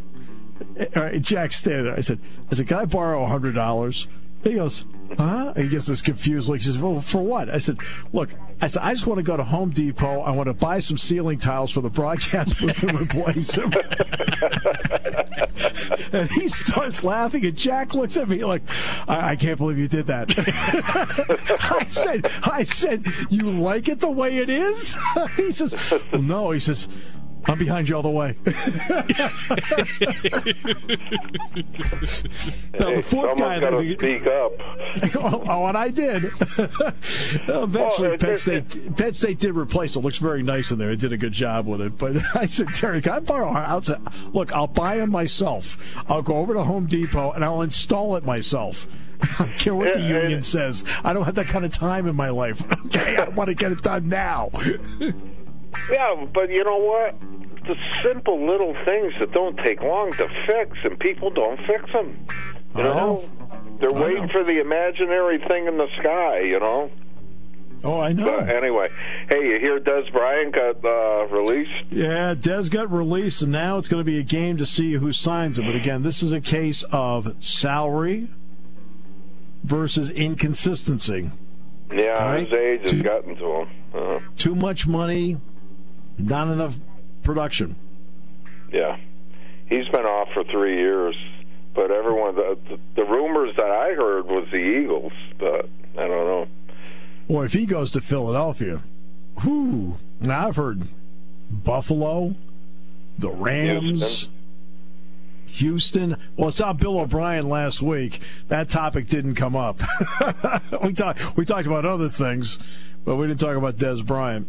[0.96, 1.96] All right, Jack, stay there.
[1.96, 2.20] I said,
[2.52, 4.08] I said, can I borrow a hundred dollars?
[4.44, 4.86] He goes,
[5.18, 5.54] huh?
[5.56, 6.60] He gets this confused look.
[6.60, 7.50] He says, well, for what?
[7.50, 7.78] I said,
[8.14, 10.22] look, I said, I just want to go to Home Depot.
[10.22, 13.74] I want to buy some ceiling tiles for the broadcast booth and replace them.
[16.14, 18.62] and he starts laughing, and Jack looks at me like,
[19.08, 20.34] I, I can't believe you did that.
[21.60, 24.96] I said, I said, you like it the way it is?
[25.36, 25.76] he says,
[26.12, 26.52] well, no.
[26.52, 26.88] He says,
[27.48, 28.36] I'm behind you all the way.
[32.80, 34.52] now, the fourth guy that- to speak up.
[35.16, 36.32] oh, oh, and I did.
[37.50, 40.00] Oh, eventually, Well, Penn it- State Penn State did replace it.
[40.00, 40.92] Looks very nice in there.
[40.92, 41.98] It did a good job with it.
[41.98, 44.02] But I said, Terry, can I borrow our outside?
[44.34, 45.78] Look, I'll buy them myself.
[46.10, 48.88] I'll go over to Home Depot and I'll install it myself.
[49.22, 50.84] I don't care what the union says.
[51.04, 52.62] I don't have that kind of time in my life.
[52.88, 54.52] Okay, I want to get it done now.
[55.92, 57.16] Yeah, but you know what?
[57.66, 62.26] The simple little things that don't take long to fix, and people don't fix them.
[62.76, 63.30] You know, know.
[63.80, 64.32] they're I waiting know.
[64.32, 66.42] for the imaginary thing in the sky.
[66.42, 66.92] You know.
[67.84, 68.26] Oh, I know.
[68.26, 68.90] But anyway,
[69.30, 71.72] hey, you hear Dez Bryant got uh, released?
[71.92, 75.12] Yeah, Dez got released, and now it's going to be a game to see who
[75.12, 75.66] signs him.
[75.66, 78.30] But again, this is a case of salary
[79.64, 81.30] versus inconsistency.
[81.92, 82.50] Yeah, right.
[82.50, 83.70] his age has gotten to him.
[83.94, 85.38] Uh, Too much money,
[86.18, 86.78] not enough
[87.24, 87.76] production.
[88.72, 88.98] yeah,
[89.68, 91.16] he's been off for three years.
[91.74, 96.10] But everyone, the, the, the rumors that I heard was the Eagles, but I don't
[96.10, 96.48] know.
[97.28, 98.82] Well, if he goes to Philadelphia,
[99.46, 99.98] whoo!
[100.20, 100.88] Now I've heard
[101.52, 102.34] Buffalo,
[103.20, 104.02] the Rams.
[104.02, 104.32] Houston.
[105.46, 106.18] Houston.
[106.36, 108.22] Well, I saw Bill O'Brien last week.
[108.48, 109.80] That topic didn't come up.
[110.84, 111.38] we talked.
[111.38, 112.58] We talked about other things,
[113.06, 114.48] but we didn't talk about Dez Bryant.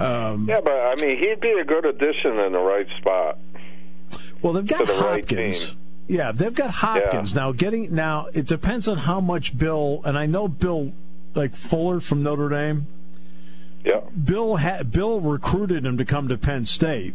[0.00, 3.38] Um, Yeah, but I mean, he'd be a good addition in the right spot.
[4.42, 5.70] Well, they've got the Hopkins.
[5.70, 5.78] team.
[6.08, 7.34] Yeah, they've got Hopkins.
[7.34, 10.92] Now getting now it depends on how much Bill and I know Bill
[11.34, 12.86] like Fuller from Notre Dame.
[13.84, 17.14] Yeah, Bill had Bill recruited him to come to Penn State.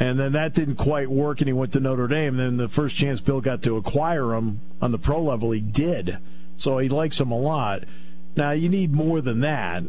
[0.00, 2.36] And then that didn't quite work, and he went to Notre Dame.
[2.36, 6.18] Then the first chance Bill got to acquire him on the pro level, he did.
[6.56, 7.84] So he likes him a lot.
[8.36, 9.84] Now you need more than that,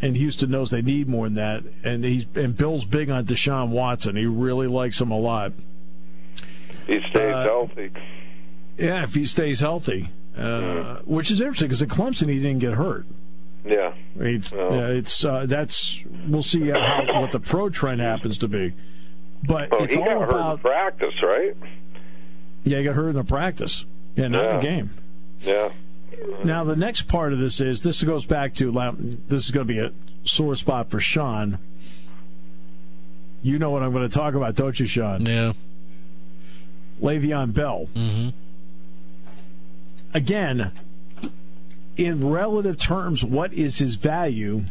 [0.00, 1.64] and Houston knows they need more than that.
[1.84, 4.16] And he's and Bill's big on Deshaun Watson.
[4.16, 5.52] He really likes him a lot.
[6.86, 7.90] he stays Uh, healthy.
[8.78, 12.74] Yeah, if he stays healthy, uh, which is interesting because at Clemson he didn't get
[12.74, 13.04] hurt.
[13.66, 14.70] Yeah, It's No.
[14.72, 18.72] yeah, it's uh, that's we'll see how what the pro trend happens to be.
[19.46, 21.56] But well, it's he got all hurt in about practice, right?
[22.64, 23.84] yeah, he got hurt in the practice.
[24.16, 24.90] Yeah, not in the game.
[25.40, 25.70] Yeah.
[26.44, 28.72] Now the next part of this is this goes back to
[29.28, 29.92] this is going to be a
[30.22, 31.58] sore spot for Sean.
[33.42, 35.24] You know what I'm going to talk about, don't you, Sean?
[35.24, 35.52] Yeah.
[37.00, 37.88] Le'Veon Bell.
[37.94, 38.30] Mm-hmm.
[40.12, 40.72] Again,
[41.96, 44.64] in relative terms, what is his value?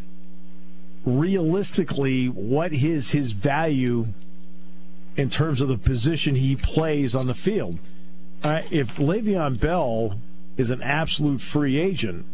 [1.06, 4.08] Realistically, what is his value
[5.16, 7.80] in terms of the position he plays on the field?
[8.44, 10.20] Uh, if Le'Veon Bell
[10.58, 12.26] is an absolute free agent,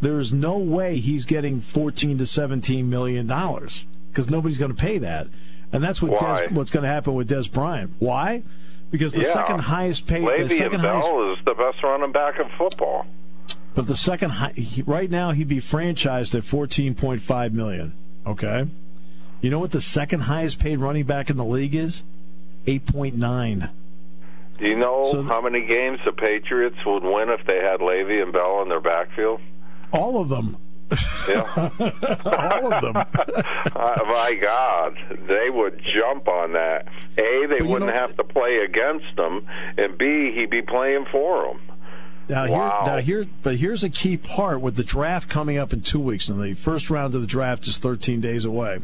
[0.00, 4.80] there is no way he's getting 14 to 17 million dollars because nobody's going to
[4.80, 5.26] pay that,
[5.72, 7.92] and that's what Dez, what's going to happen with Dez Bryant.
[7.98, 8.42] Why?
[8.90, 9.32] Because the yeah.
[9.32, 13.06] second highest paid, the Le'Veon second highest Bell is the best running back in football.
[13.74, 17.94] but the second high, he, right now he'd be franchised at 14.5 million.
[18.26, 18.66] Okay.
[19.40, 22.02] You know what the second highest paid running back in the league is?
[22.66, 23.70] 8.9.
[24.58, 28.32] Do you know So- how many games the Patriots would win if they had Le'Veon
[28.32, 29.40] Bell in their backfield?
[29.92, 30.56] All of them.
[31.28, 31.40] Yeah.
[32.24, 33.04] All of them.
[33.74, 36.86] Uh, my God, they would jump on that.
[37.16, 39.46] A, they you wouldn't know- have to play against them,
[39.78, 41.60] and B, he'd be playing for them.
[42.28, 42.82] Now, Wow.
[42.84, 45.98] here, now here, but here's a key part with the draft coming up in two
[46.00, 48.80] weeks, and the first round of the draft is 13 days away.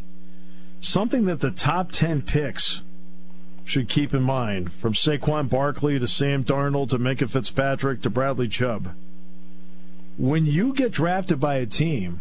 [0.81, 2.83] Something that the top 10 picks
[3.69, 8.49] should keep in mind, from Saquon Barkley to Sam Darnold to Minkah Fitzpatrick to Bradley
[8.49, 8.95] Chubb.
[10.17, 12.21] When you get drafted by a team,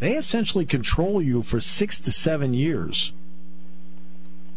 [0.00, 3.12] they essentially control you for six to seven years.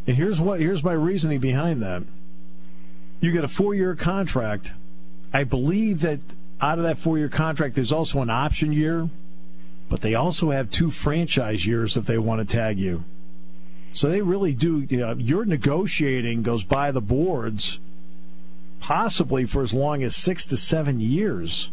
[0.05, 2.03] And here's what here's my reasoning behind that.
[3.21, 4.73] You get a four year contract.
[5.33, 6.19] I believe that
[6.59, 9.09] out of that four year contract there's also an option year,
[9.89, 13.05] but they also have two franchise years if they want to tag you.
[13.97, 17.79] So they really do you know, your negotiating goes by the boards
[18.79, 21.71] possibly for as long as six to seven years.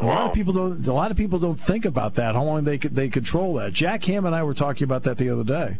[0.00, 0.84] A lot of people don't.
[0.84, 2.34] A lot of people don't think about that.
[2.34, 3.74] How long they they control that.
[3.74, 5.78] Jack Ham and I were talking about that the other day.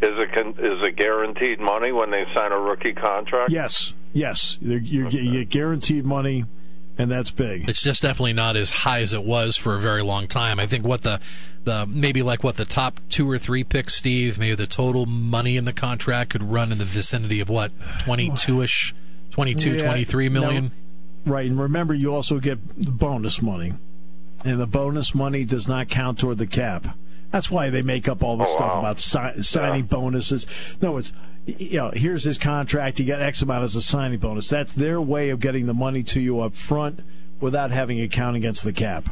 [0.00, 3.50] Is it is it guaranteed money when they sign a rookie contract?
[3.50, 6.44] Yes, yes, you, you, you get guaranteed money,
[6.98, 7.68] and that's big.
[7.68, 10.58] It's just definitely not as high as it was for a very long time.
[10.60, 11.20] I think what the
[11.64, 15.56] the maybe like what the top two or three picks, Steve, maybe the total money
[15.56, 18.94] in the contract could run in the vicinity of what twenty two ish,
[19.30, 20.64] 22, Yeah, 23 million.
[21.24, 21.32] no.
[21.32, 23.74] Right, and remember, you also get the bonus money,
[24.44, 26.96] and the bonus money does not count toward the cap.
[27.30, 28.78] That's why they make up all this Oh, stuff wow.
[28.80, 30.46] about si- signing bonuses.
[30.80, 31.12] No, it's
[31.56, 32.98] you know, here's his contract.
[32.98, 34.48] He got X amount as a signing bonus.
[34.48, 37.00] That's their way of getting the money to you up front
[37.40, 39.08] without having it count against the cap.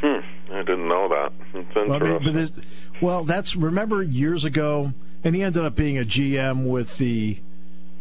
[0.00, 0.18] Hmm.
[0.52, 1.32] I didn't know that.
[1.54, 2.34] It's Well, interesting.
[2.34, 2.64] but
[3.00, 4.92] well, that's remember years ago,
[5.24, 7.40] and he ended up being a GM with the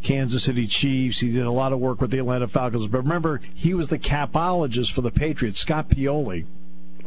[0.03, 1.19] Kansas City Chiefs.
[1.21, 2.87] He did a lot of work with the Atlanta Falcons.
[2.87, 6.45] But remember, he was the capologist for the Patriots, Scott Pioli.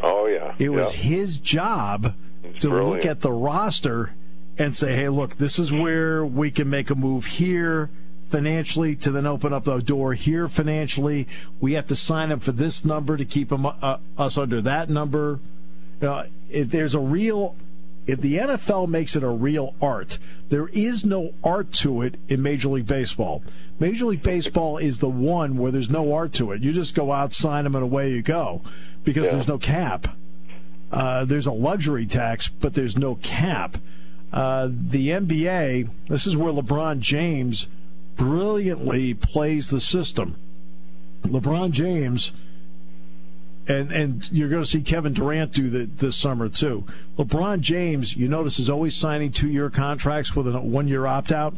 [0.03, 0.55] oh yeah.
[0.59, 1.11] It was yeah.
[1.17, 2.15] his job
[2.59, 4.13] to look at the roster
[4.59, 7.91] and say, "Hey, look, this is where we can make a move here."
[8.31, 11.29] Financially, to then open up the door here financially,
[11.61, 14.91] we have to sign up for this number to keep 'em, uh, us under that
[14.91, 15.39] number.
[16.01, 17.55] You know, if there's a real,
[18.07, 22.43] if the NFL makes it a real art, there is no art to it in
[22.43, 23.43] Major League Baseball.
[23.79, 26.61] Major League Baseball is the one where there's no art to it.
[26.61, 28.63] You just go out, sign them, and away you go,
[29.05, 29.33] because Yeah.
[29.33, 30.09] there's no cap.
[30.91, 33.77] Uh, there's a luxury tax, but there's no cap.
[34.35, 37.69] Uh, the NBA, this is where LeBron James
[38.17, 40.35] brilliantly plays the system.
[41.23, 42.33] LeBron James,
[43.69, 46.85] and and you're going to see Kevin Durant do that this summer too.
[47.17, 51.55] LeBron James, you notice, is always signing two-year contracts with a one-year opt-out,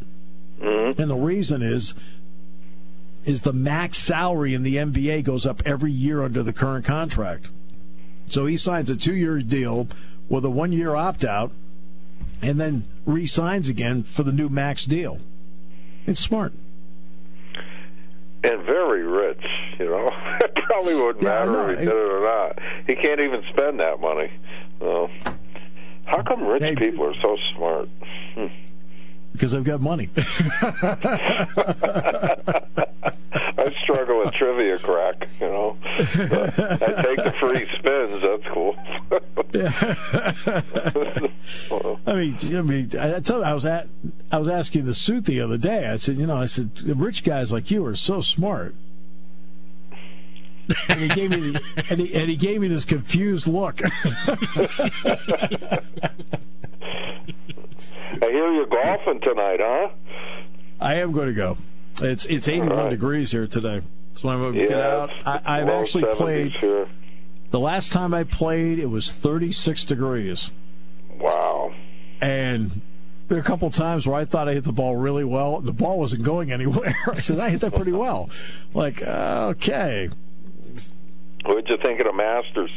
[0.63, 0.99] Mhm.
[0.99, 1.95] and the reason is
[3.25, 7.51] is the max salary in the NBA goes up every year under the current contract.
[8.29, 9.89] So he signs a two-year deal
[10.29, 11.51] with a one-year opt-out,
[12.43, 15.19] and then re-signs again for the new max deal.
[16.07, 16.53] It's smart.
[18.45, 19.43] and very rich.
[19.79, 20.11] You know,
[20.41, 22.59] it probably wouldn't Yeah, matter if he did it or not.
[22.87, 24.31] He can't even spend that money.
[24.81, 25.09] So,
[26.05, 27.89] how come rich Hey, people are so smart?
[28.35, 28.47] Hmm.
[29.33, 30.09] because they've got money.
[33.59, 35.29] I struggle with trivia crack.
[35.41, 35.77] You know,
[36.29, 38.23] But I take the free spins.
[38.23, 38.77] That's cool.
[41.71, 43.89] Well, I mean, I mean, I tell you, I was at,
[44.31, 45.87] I was asking the suit the other day.
[45.87, 48.75] I said, you know, I said, rich guys like you are so smart.
[50.89, 51.57] And he gave me,
[51.91, 53.81] and he, and he gave me this confused look.
[53.85, 53.91] I
[58.21, 59.89] hear you're golfing tonight, huh?
[60.81, 61.57] I am going to go.
[62.03, 62.91] It's it's 81 All right.
[62.91, 63.83] degrees here today.
[64.15, 65.13] So I'm going to get out.
[65.25, 66.53] I, I've actually played.
[66.53, 66.89] Here.
[67.51, 70.51] The last time I played, it was 36 degrees.
[71.19, 71.75] Wow.
[72.21, 72.81] And
[73.29, 75.61] there were a couple times where I thought I hit the ball really well.
[75.61, 76.97] The ball wasn't going anywhere.
[77.07, 78.31] I said, I hit that pretty well.
[78.75, 80.11] Like, uh, okay.
[81.45, 82.71] What'd you think of the Masters?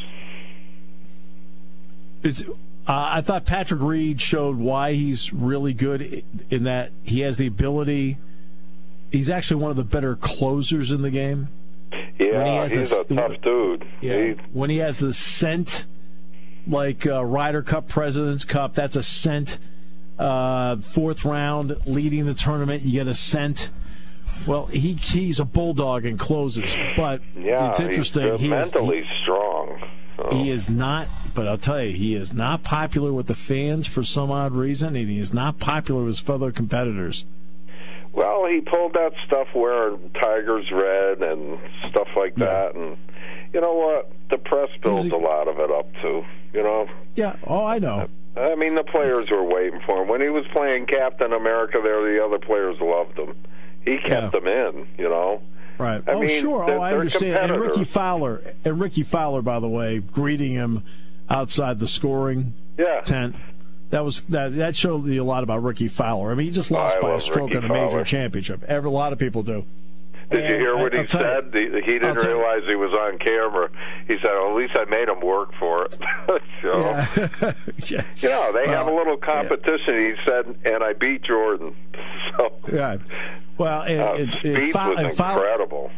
[2.22, 2.54] It's, uh,
[2.88, 8.18] I thought Patrick Reed showed why he's really good in that he has the ability.
[9.12, 11.50] He's actually one of the better closers in the game.
[12.20, 13.86] Yeah, he's this- a tough dude.
[14.02, 15.86] He, When he has the scent,
[16.68, 19.58] like uh, Ryder Cup, President's Cup, that's a scent.
[20.18, 23.70] Uh, fourth round, leading the tournament, you get a scent.
[24.46, 28.32] Well, he he's a bulldog and closes, but yeah, it's interesting.
[28.34, 29.82] He's he, is, mentally strong.
[30.18, 30.30] So.
[30.32, 33.88] he, he is not, but I'll tell you, he is not popular with the fans
[33.88, 37.26] for some odd reason, and he is not popular with his fellow competitors.
[38.14, 42.46] Well, he pulled that stuff wearing Tigers red and stuff like Yeah.
[42.46, 42.98] that, and
[43.54, 44.12] you know what?
[44.30, 46.24] The press builds a lot of it up too.
[46.54, 47.36] You know, Yeah.
[47.46, 48.08] Oh, I know.
[48.38, 51.80] I mean, the players were waiting for him when he was playing Captain America.
[51.84, 53.36] There, the other players loved him.
[53.86, 54.40] He kept Yeah.
[54.40, 54.88] them in.
[54.98, 55.42] You know.
[55.78, 56.02] Right.
[56.08, 56.64] I oh, mean, sure.
[56.70, 57.52] Oh, I understand.
[57.52, 57.84] And Rickie.
[57.86, 60.84] Fowler, and Rickie Fowler, by the way, greeting him
[61.30, 63.02] outside the scoring Yeah.
[63.02, 63.36] tent.
[63.90, 64.56] That was that.
[64.58, 66.32] That showed you a lot about Rickie Fowler.
[66.32, 68.04] I mean, he just lost I by a stroke Rickie in a major Fowler.
[68.04, 68.64] championship.
[68.68, 69.66] Every, a lot of people do.
[70.30, 71.50] Did you hear what I- he said?
[71.56, 73.68] you- He, he didn't realize he was on camera.
[74.08, 75.98] He said, well, "At least I made him work for it."
[76.62, 77.08] so, Yeah.
[77.88, 78.04] yeah.
[78.18, 80.00] you know, they have a little competition.
[80.00, 81.76] He said, and I beat Jordan.
[82.38, 82.98] So, Yeah.
[83.58, 85.92] Well, and, uh, and, and, Spieth Fow- was and incredible.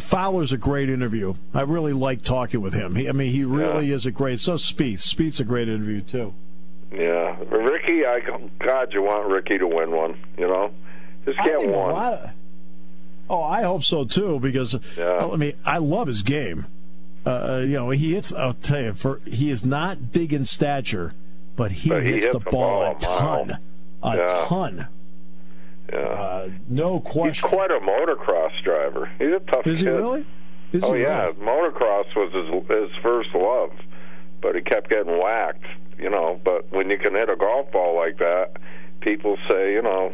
[0.00, 1.34] Fowler's a great interview.
[1.54, 2.96] I really like talking with him.
[2.96, 3.94] He, I mean, he really Yeah.
[3.94, 4.40] is a great.
[4.40, 6.34] So Spieth, Spieth's a great interview too.
[6.96, 8.06] Yeah, Rickie.
[8.06, 8.20] I
[8.58, 10.16] God, you want Rickie to win one?
[10.38, 10.70] You know,
[11.24, 11.94] just get one.
[11.94, 12.30] of-
[13.28, 14.38] oh, I hope so too.
[14.40, 15.28] Because Yeah.
[15.32, 16.66] I mean, I love his game.
[17.26, 18.32] Uh, you know, he hits.
[18.32, 21.12] I'll tell you, for he is not big in stature,
[21.56, 23.58] but he But he hits hits the the ball, ball a ton,
[24.02, 24.44] a Yeah.
[24.46, 24.86] ton.
[25.92, 29.08] Yeah, Uh, no he's quite a motocross driver.
[29.18, 30.24] He's a tough Is he really?
[30.72, 31.34] Is Oh he yeah, really?
[31.34, 33.70] motocross was his his first love,
[34.40, 35.64] but he kept getting whacked.
[35.98, 38.52] You know, but when you can hit a golf ball like that,
[39.00, 40.12] people say, you know,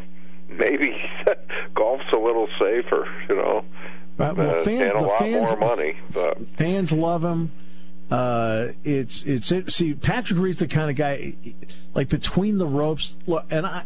[0.49, 0.95] maybe
[1.75, 3.09] golf's a little safer.
[3.29, 3.65] You know,
[4.19, 5.97] Right, well, uh, fan- and a the lot fans, more money.
[6.13, 7.51] But Fans love him.
[8.11, 11.35] Uh, it's it's it, see Patrick Reed's the kind of guy
[11.95, 13.17] like between the ropes.
[13.27, 13.85] Look, and I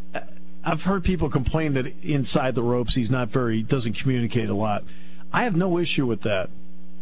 [0.64, 4.82] I've heard people complain that inside the ropes he's not very doesn't communicate a lot.
[5.32, 6.50] I have no issue with that.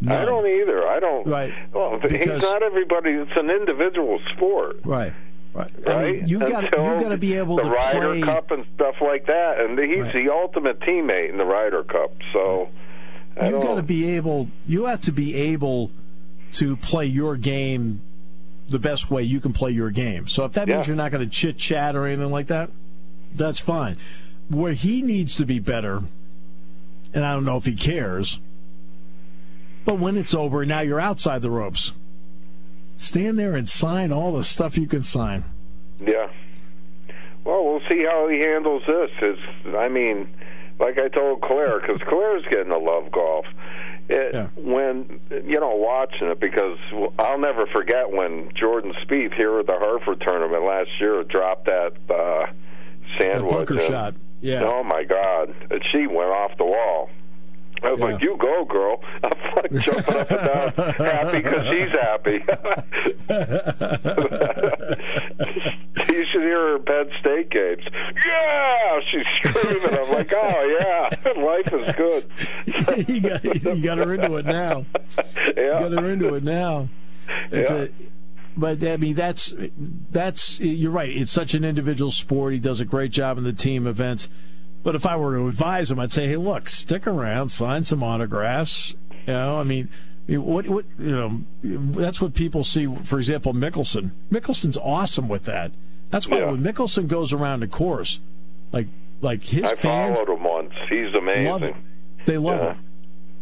[0.01, 0.21] None.
[0.21, 0.87] I don't either.
[0.87, 1.25] I don't.
[1.27, 1.53] Right.
[1.73, 3.11] Well, Because- he's not everybody.
[3.11, 4.77] It's an individual sport.
[4.83, 5.13] Right.
[5.53, 5.71] Right.
[5.85, 5.95] Right?
[5.95, 8.21] I mean, you got you got to be able the to Ryder play.
[8.21, 10.13] Cup and stuff like that, and he's Right.
[10.13, 12.11] the ultimate teammate in the Ryder Cup.
[12.33, 12.67] So
[13.39, 14.49] I you got to be able.
[14.67, 15.91] You have to be able
[16.53, 18.01] to play your game
[18.69, 20.27] the best way you can play your game.
[20.27, 20.87] So if that means Yeah.
[20.87, 22.69] you're not going to chit chat or anything like that,
[23.33, 23.95] that's fine.
[24.49, 26.01] Where he needs to be better,
[27.13, 28.39] and I don't know if he cares.
[29.85, 31.93] But when it's over, now you're outside the ropes.
[32.97, 35.43] Stand there and sign all the stuff you can sign.
[35.99, 36.29] Yeah.
[37.43, 39.11] Well, we'll see how he handles this.
[39.21, 39.37] Is
[39.77, 40.27] I mean,
[40.79, 43.45] like I told Claire, because Claire's getting to love golf.
[44.09, 44.47] It, Yeah.
[44.55, 46.77] When you know watching it, because
[47.19, 51.93] I'll never forget when Jordan Spieth here at the Hartford tournament last year dropped that
[52.09, 52.45] uh,
[53.19, 53.51] sandwich.
[53.51, 54.15] bunker and- shot.
[54.41, 54.63] Yeah.
[54.63, 55.55] Oh my God!
[55.71, 57.09] And she went off the wall.
[57.85, 58.05] I was Yeah.
[58.05, 62.43] like, "You go, girl!" I'm like jumping up and down, happy because she's happy.
[66.13, 67.83] you should hear her Penn State games.
[68.25, 69.97] Yeah, she's screaming.
[69.97, 71.09] I'm like, "Oh yeah,
[71.41, 74.85] life is good." you, got, you got her into it now.
[75.55, 76.89] yeah, Got her into it now.
[77.51, 77.77] It's Yeah.
[77.83, 77.89] a-
[78.57, 79.53] but I mean, that's
[80.11, 81.09] that's you're right.
[81.13, 82.53] It's such an individual sport.
[82.53, 84.29] He does a great job in the team events.
[84.85, 88.03] But if I were to advise him, I'd say, hey, look, stick around, sign some
[88.03, 88.93] autographs.
[89.25, 89.89] You know, I mean,
[90.27, 92.85] what what you know, that's what people see.
[93.03, 94.11] For example, Mickelson.
[94.31, 95.71] Mickelson's awesome with that.
[96.11, 96.51] That's why Yeah.
[96.51, 98.19] when Mickelson goes around the course,
[98.71, 98.85] like
[99.21, 100.73] like his I fans followed him once.
[100.87, 101.59] He's love amazing.
[101.73, 101.83] him.
[102.27, 102.73] They love Yeah.
[102.73, 102.83] him.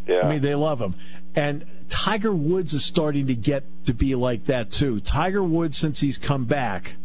[0.07, 0.95] Yeah, I mean, they love him.
[1.35, 5.01] And Tiger Woods is starting to get to be like that too.
[5.01, 6.95] Tiger Woods, since he's come back,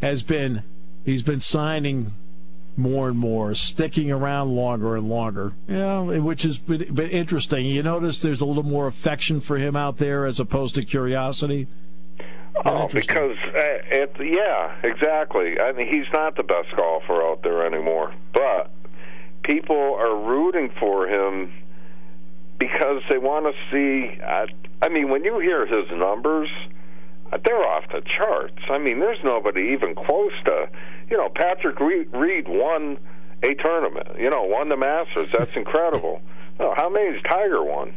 [0.00, 0.62] has been
[1.04, 2.12] he's been signing
[2.76, 5.52] more and more, sticking around longer and longer.
[5.68, 7.66] Yeah, which has been, been interesting.
[7.66, 11.68] You notice there's a little more affection for him out there as opposed to curiosity.
[12.64, 13.60] Oh, because uh,
[13.90, 15.58] it, yeah, exactly.
[15.58, 18.70] I mean, he's not the best golfer out there anymore, but
[19.42, 21.52] people are rooting for him
[22.58, 24.20] because they want to see.
[24.20, 24.46] Uh,
[24.82, 26.50] I mean, when you hear his numbers,
[27.44, 28.58] they're off the charts.
[28.70, 30.68] I mean, there's nobody even close to.
[31.10, 32.98] You know, Patrick Reed won
[33.42, 34.18] a tournament.
[34.18, 35.30] You know, won the Masters.
[35.36, 36.22] That's incredible.
[36.58, 37.94] How many has Tiger won?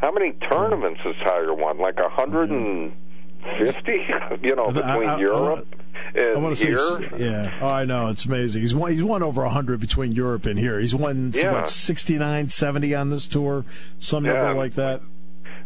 [0.00, 1.78] How many tournaments has Tiger won?
[1.78, 2.92] Like a hundred and
[3.58, 4.06] fifty.
[4.42, 5.66] You know, between I- I- Europe
[6.16, 6.76] I and want to here.
[6.78, 7.58] say, yeah.
[7.60, 8.62] Oh, I know it's amazing.
[8.62, 8.92] He's won.
[8.92, 10.80] He's won over hundred between Europe and here.
[10.80, 11.52] He's won Yeah.
[11.52, 13.64] what 69, 70 on this tour,
[13.98, 14.32] some Yeah.
[14.32, 15.00] number like that.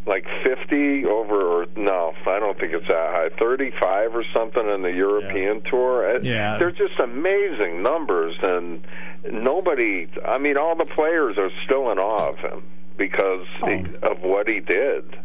[0.07, 4.81] Like 50 over or no i don't think it's that high 35 or something in
[4.81, 6.57] the european tour Uh, Yeah.
[6.57, 8.83] they're just amazing numbers and
[9.31, 12.63] nobody i mean all the players are still in awe of him
[12.97, 15.17] because he, of what he did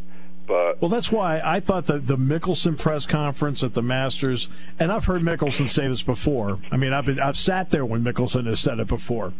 [0.45, 4.91] but Well, that's why I thought that the Mickelson press conference at the Masters, and
[4.91, 6.59] I've heard Mickelson say this before.
[6.72, 9.33] I mean, I've been I've sat there when Mickelson has said it before.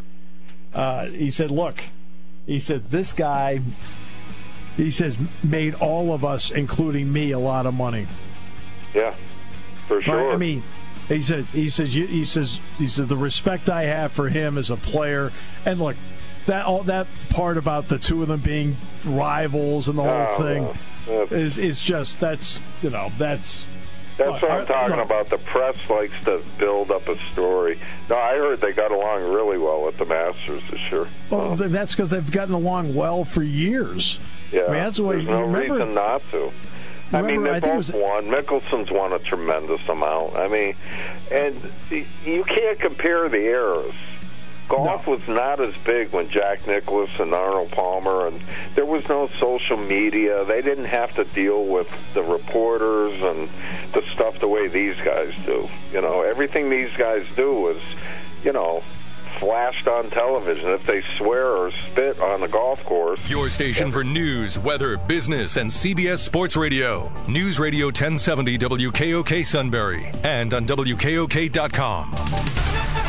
[0.73, 1.83] Uh, he said, "Look,"
[2.47, 3.61] he said, "this guy,"
[4.77, 8.07] he says, "made all of us, including me, a lot of money."
[8.95, 9.15] yeah
[9.89, 10.63] for sure I mean,
[11.09, 14.71] he said, he says, he says, he said, the respect I have for him as
[14.71, 15.33] a player,
[15.65, 15.97] and look,
[16.47, 20.43] that all that part about the two of them being rivals and the whole Oh,
[20.43, 23.67] thing uh, is is just that's you know that's
[24.31, 25.29] That's what I'm talking about.
[25.29, 27.79] The press likes to build up a story.
[28.09, 31.07] No, I heard they got along really well at the Masters this year.
[31.31, 34.19] Well, that's because they've gotten along well for years.
[34.53, 35.75] Yeah, I mean, that's the way there's no remember.
[35.75, 36.53] reason not to.
[37.15, 38.27] I mean, they I both was- won.
[38.31, 40.35] Mickelson's won a tremendous amount.
[40.37, 40.75] I mean,
[41.31, 41.57] and
[41.91, 43.95] you can't compare the eras.
[44.69, 48.41] Golf was not as big when Jack Nicklaus and Arnold Palmer, and
[48.75, 50.45] there was no social media.
[50.45, 53.51] They didn't have to deal with the reporters and
[53.93, 55.69] the stuff the way these guys do.
[55.93, 57.83] You know, everything these guys do is,
[58.45, 58.83] you know,
[59.39, 60.71] flashed on television.
[60.71, 65.57] If they swear or spit on the golf course, Your station for news, weather, business,
[65.57, 67.13] and CBS Sports Radio.
[67.29, 73.02] News Radio 1070 WKOK Sunbury and on WKOK.com.